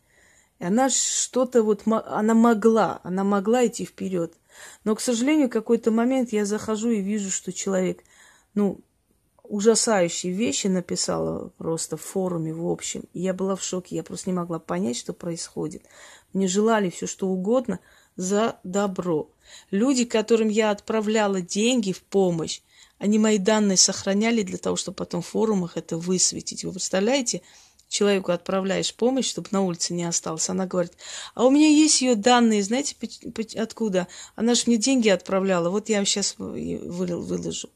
И 0.59 0.65
она 0.65 0.89
что-то 0.89 1.63
вот, 1.63 1.83
она 1.87 2.35
могла, 2.35 3.01
она 3.03 3.25
могла 3.25 3.67
идти 3.67 3.85
вперед. 3.85 4.35
Но, 4.85 4.95
к 4.95 5.01
сожалению, 5.01 5.51
какой-то 5.51 5.91
момент 5.91 6.33
я 6.33 6.45
захожу 6.45 6.91
и 6.91 7.01
вижу, 7.01 7.31
что 7.31 7.53
человек, 7.53 8.03
ну, 8.55 8.81
ужасающие 9.45 10.33
вещи 10.33 10.67
написала 10.67 11.51
просто 11.59 11.97
в 11.97 12.03
форуме 12.03 12.53
в 12.53 12.67
общем. 12.67 13.05
И 13.13 13.21
я 13.21 13.35
была 13.35 13.57
в 13.57 13.63
шоке, 13.63 13.97
я 13.97 14.03
просто 14.03 14.31
не 14.31 14.35
могла 14.35 14.59
понять, 14.59 14.97
что 14.97 15.13
происходит. 15.13 15.83
Мне 16.33 16.49
желали 16.49 16.91
все 16.91 17.07
что 17.07 17.29
угодно 17.29 17.79
за 18.17 18.59
добро. 18.65 19.29
Люди, 19.71 20.05
которым 20.05 20.49
я 20.49 20.71
отправляла 20.71 21.41
деньги 21.41 21.93
в 21.93 22.03
помощь, 22.03 22.61
они 22.99 23.19
мои 23.19 23.39
данные 23.39 23.77
сохраняли 23.77 24.43
для 24.43 24.59
того, 24.59 24.77
чтобы 24.77 24.97
потом 24.97 25.21
в 25.21 25.27
форумах 25.27 25.77
это 25.77 25.99
высветить. 25.99 26.65
Вы 26.65 26.73
представляете, 26.73 27.43
человеку 27.89 28.33
отправляешь 28.33 28.95
помощь, 28.95 29.29
чтобы 29.29 29.49
на 29.51 29.63
улице 29.63 29.93
не 29.95 30.05
остался. 30.05 30.53
Она 30.53 30.67
говорит, 30.67 30.93
а 31.35 31.45
у 31.45 31.51
меня 31.51 31.69
есть 31.69 32.01
ее 32.01 32.15
данные, 32.15 32.63
знаете, 32.63 32.97
откуда? 33.57 34.09
Она 34.37 34.55
же 34.55 34.65
мне 34.67 34.77
деньги 34.77 35.09
отправляла, 35.09 35.71
вот 35.71 35.89
я 35.89 36.05
сейчас 36.05 36.37
выложу. 36.39 37.69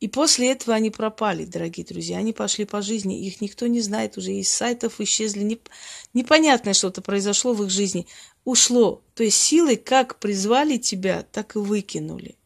И 0.00 0.06
после 0.06 0.52
этого 0.52 0.76
они 0.76 0.90
пропали, 0.90 1.44
дорогие 1.44 1.84
друзья. 1.84 2.18
Они 2.18 2.32
пошли 2.32 2.64
по 2.64 2.82
жизни, 2.82 3.26
их 3.26 3.40
никто 3.40 3.66
не 3.66 3.80
знает 3.80 4.16
уже. 4.16 4.32
Из 4.32 4.48
сайтов 4.48 5.00
исчезли. 5.00 5.42
Неп... 5.42 5.68
Непонятное 6.14 6.74
что-то 6.74 7.02
произошло 7.02 7.52
в 7.52 7.64
их 7.64 7.70
жизни. 7.70 8.06
Ушло. 8.44 9.02
То 9.14 9.24
есть 9.24 9.38
силы 9.38 9.76
как 9.76 10.20
призвали 10.20 10.76
тебя, 10.76 11.26
так 11.32 11.56
и 11.56 11.58
выкинули. 11.58 12.36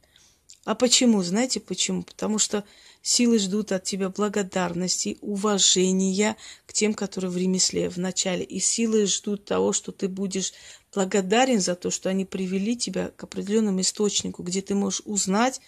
А 0.65 0.75
почему? 0.75 1.23
Знаете 1.23 1.61
почему? 1.61 2.03
Потому 2.03 2.39
что 2.39 2.65
силы 3.03 3.39
ждут 3.39 3.73
от 3.73 3.85
тебя 3.85 4.09
благодарности, 4.09 5.19
уважения 5.21 6.37
к 6.67 6.73
тем, 6.73 6.95
которые 6.95 7.31
в 7.31 7.37
ремесле 7.37 7.91
в 7.91 7.99
начале. 7.99 8.45
И 8.45 8.61
силы 8.61 9.07
ждут 9.07 9.45
того, 9.45 9.73
что 9.73 9.93
ты 9.93 10.09
будешь 10.09 10.53
благодарен 10.95 11.61
за 11.61 11.75
то, 11.75 11.91
что 11.91 12.11
они 12.11 12.25
привели 12.25 12.77
тебя 12.77 13.09
к 13.09 13.25
определенному 13.25 13.81
источнику, 13.81 14.43
где 14.43 14.63
ты 14.63 14.75
можешь 14.75 15.03
узнать, 15.05 15.61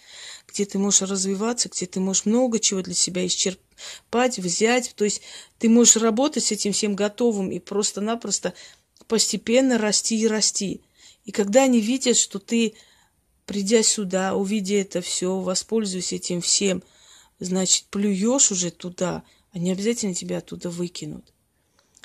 где 0.47 0.65
ты 0.65 0.77
можешь 0.77 1.01
развиваться, 1.01 1.69
где 1.69 1.85
ты 1.85 1.99
можешь 1.99 2.25
много 2.25 2.59
чего 2.59 2.81
для 2.81 2.93
себя 2.93 3.25
исчерпать, 3.25 4.39
взять. 4.39 4.93
То 4.95 5.03
есть 5.03 5.21
ты 5.59 5.67
можешь 5.67 5.97
работать 5.97 6.45
с 6.45 6.51
этим 6.51 6.71
всем 6.71 6.95
готовым 6.95 7.51
и 7.51 7.59
просто-напросто 7.59 8.53
постепенно 9.07 9.77
расти 9.77 10.19
и 10.19 10.27
расти. 10.27 10.81
И 11.25 11.31
когда 11.31 11.63
они 11.63 11.81
видят, 11.81 12.17
что 12.17 12.39
ты, 12.39 12.75
придя 13.45 13.81
сюда, 13.83 14.35
увидя 14.35 14.75
это 14.75 15.01
все, 15.01 15.39
воспользуясь 15.39 16.13
этим 16.13 16.39
всем, 16.39 16.83
значит, 17.39 17.85
плюешь 17.85 18.51
уже 18.51 18.71
туда, 18.71 19.23
они 19.51 19.71
обязательно 19.71 20.13
тебя 20.13 20.39
оттуда 20.39 20.69
выкинут. 20.69 21.33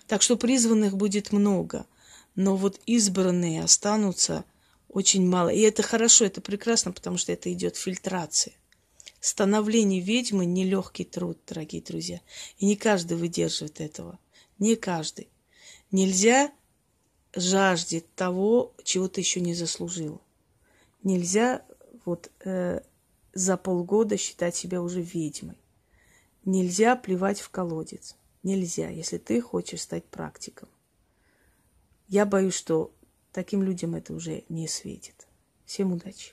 Так 0.06 0.22
что 0.22 0.36
призванных 0.36 0.96
будет 0.96 1.32
много– 1.32 1.86
но 2.34 2.56
вот 2.56 2.80
избранные 2.86 3.62
останутся 3.62 4.44
очень 4.88 5.26
мало. 5.26 5.48
И 5.50 5.60
это 5.60 5.82
хорошо, 5.82 6.24
это 6.24 6.40
прекрасно, 6.40 6.92
потому 6.92 7.16
что 7.16 7.32
это 7.32 7.52
идет 7.52 7.76
фильтрация. 7.76 8.54
Становление 9.20 10.00
ведьмы– 10.00 10.44
нелегкий 10.46 11.04
труд, 11.04 11.38
дорогие 11.46 11.82
друзья. 11.82 12.20
И 12.58 12.66
не 12.66 12.76
каждый 12.76 13.16
выдерживает 13.16 13.80
этого. 13.80 14.18
Не 14.58 14.76
каждый. 14.76 15.28
Нельзя 15.90 16.50
жаждет 17.34 18.06
того, 18.14 18.72
чего 18.82 19.08
ты 19.08 19.20
еще 19.20 19.40
не 19.40 19.54
заслужил. 19.54 20.20
Нельзя 21.02 21.62
вот 22.04 22.30
э, 22.44 22.80
за 23.32 23.56
полгода 23.56 24.16
считать 24.16 24.56
себя 24.56 24.82
уже 24.82 25.02
ведьмой. 25.02 25.56
Нельзя 26.44 26.96
плевать 26.96 27.40
в 27.40 27.50
колодец. 27.50 28.16
Нельзя, 28.42 28.88
если 28.88 29.18
ты 29.18 29.40
хочешь 29.40 29.82
стать 29.82 30.04
практиком. 30.04 30.68
Я 32.08 32.24
боюсь, 32.24 32.54
что 32.54 32.92
таким 33.32 33.62
людям 33.62 33.94
это 33.94 34.14
уже 34.14 34.44
не 34.48 34.66
светит. 34.66 35.28
Всем 35.64 35.92
удачи! 35.92 36.32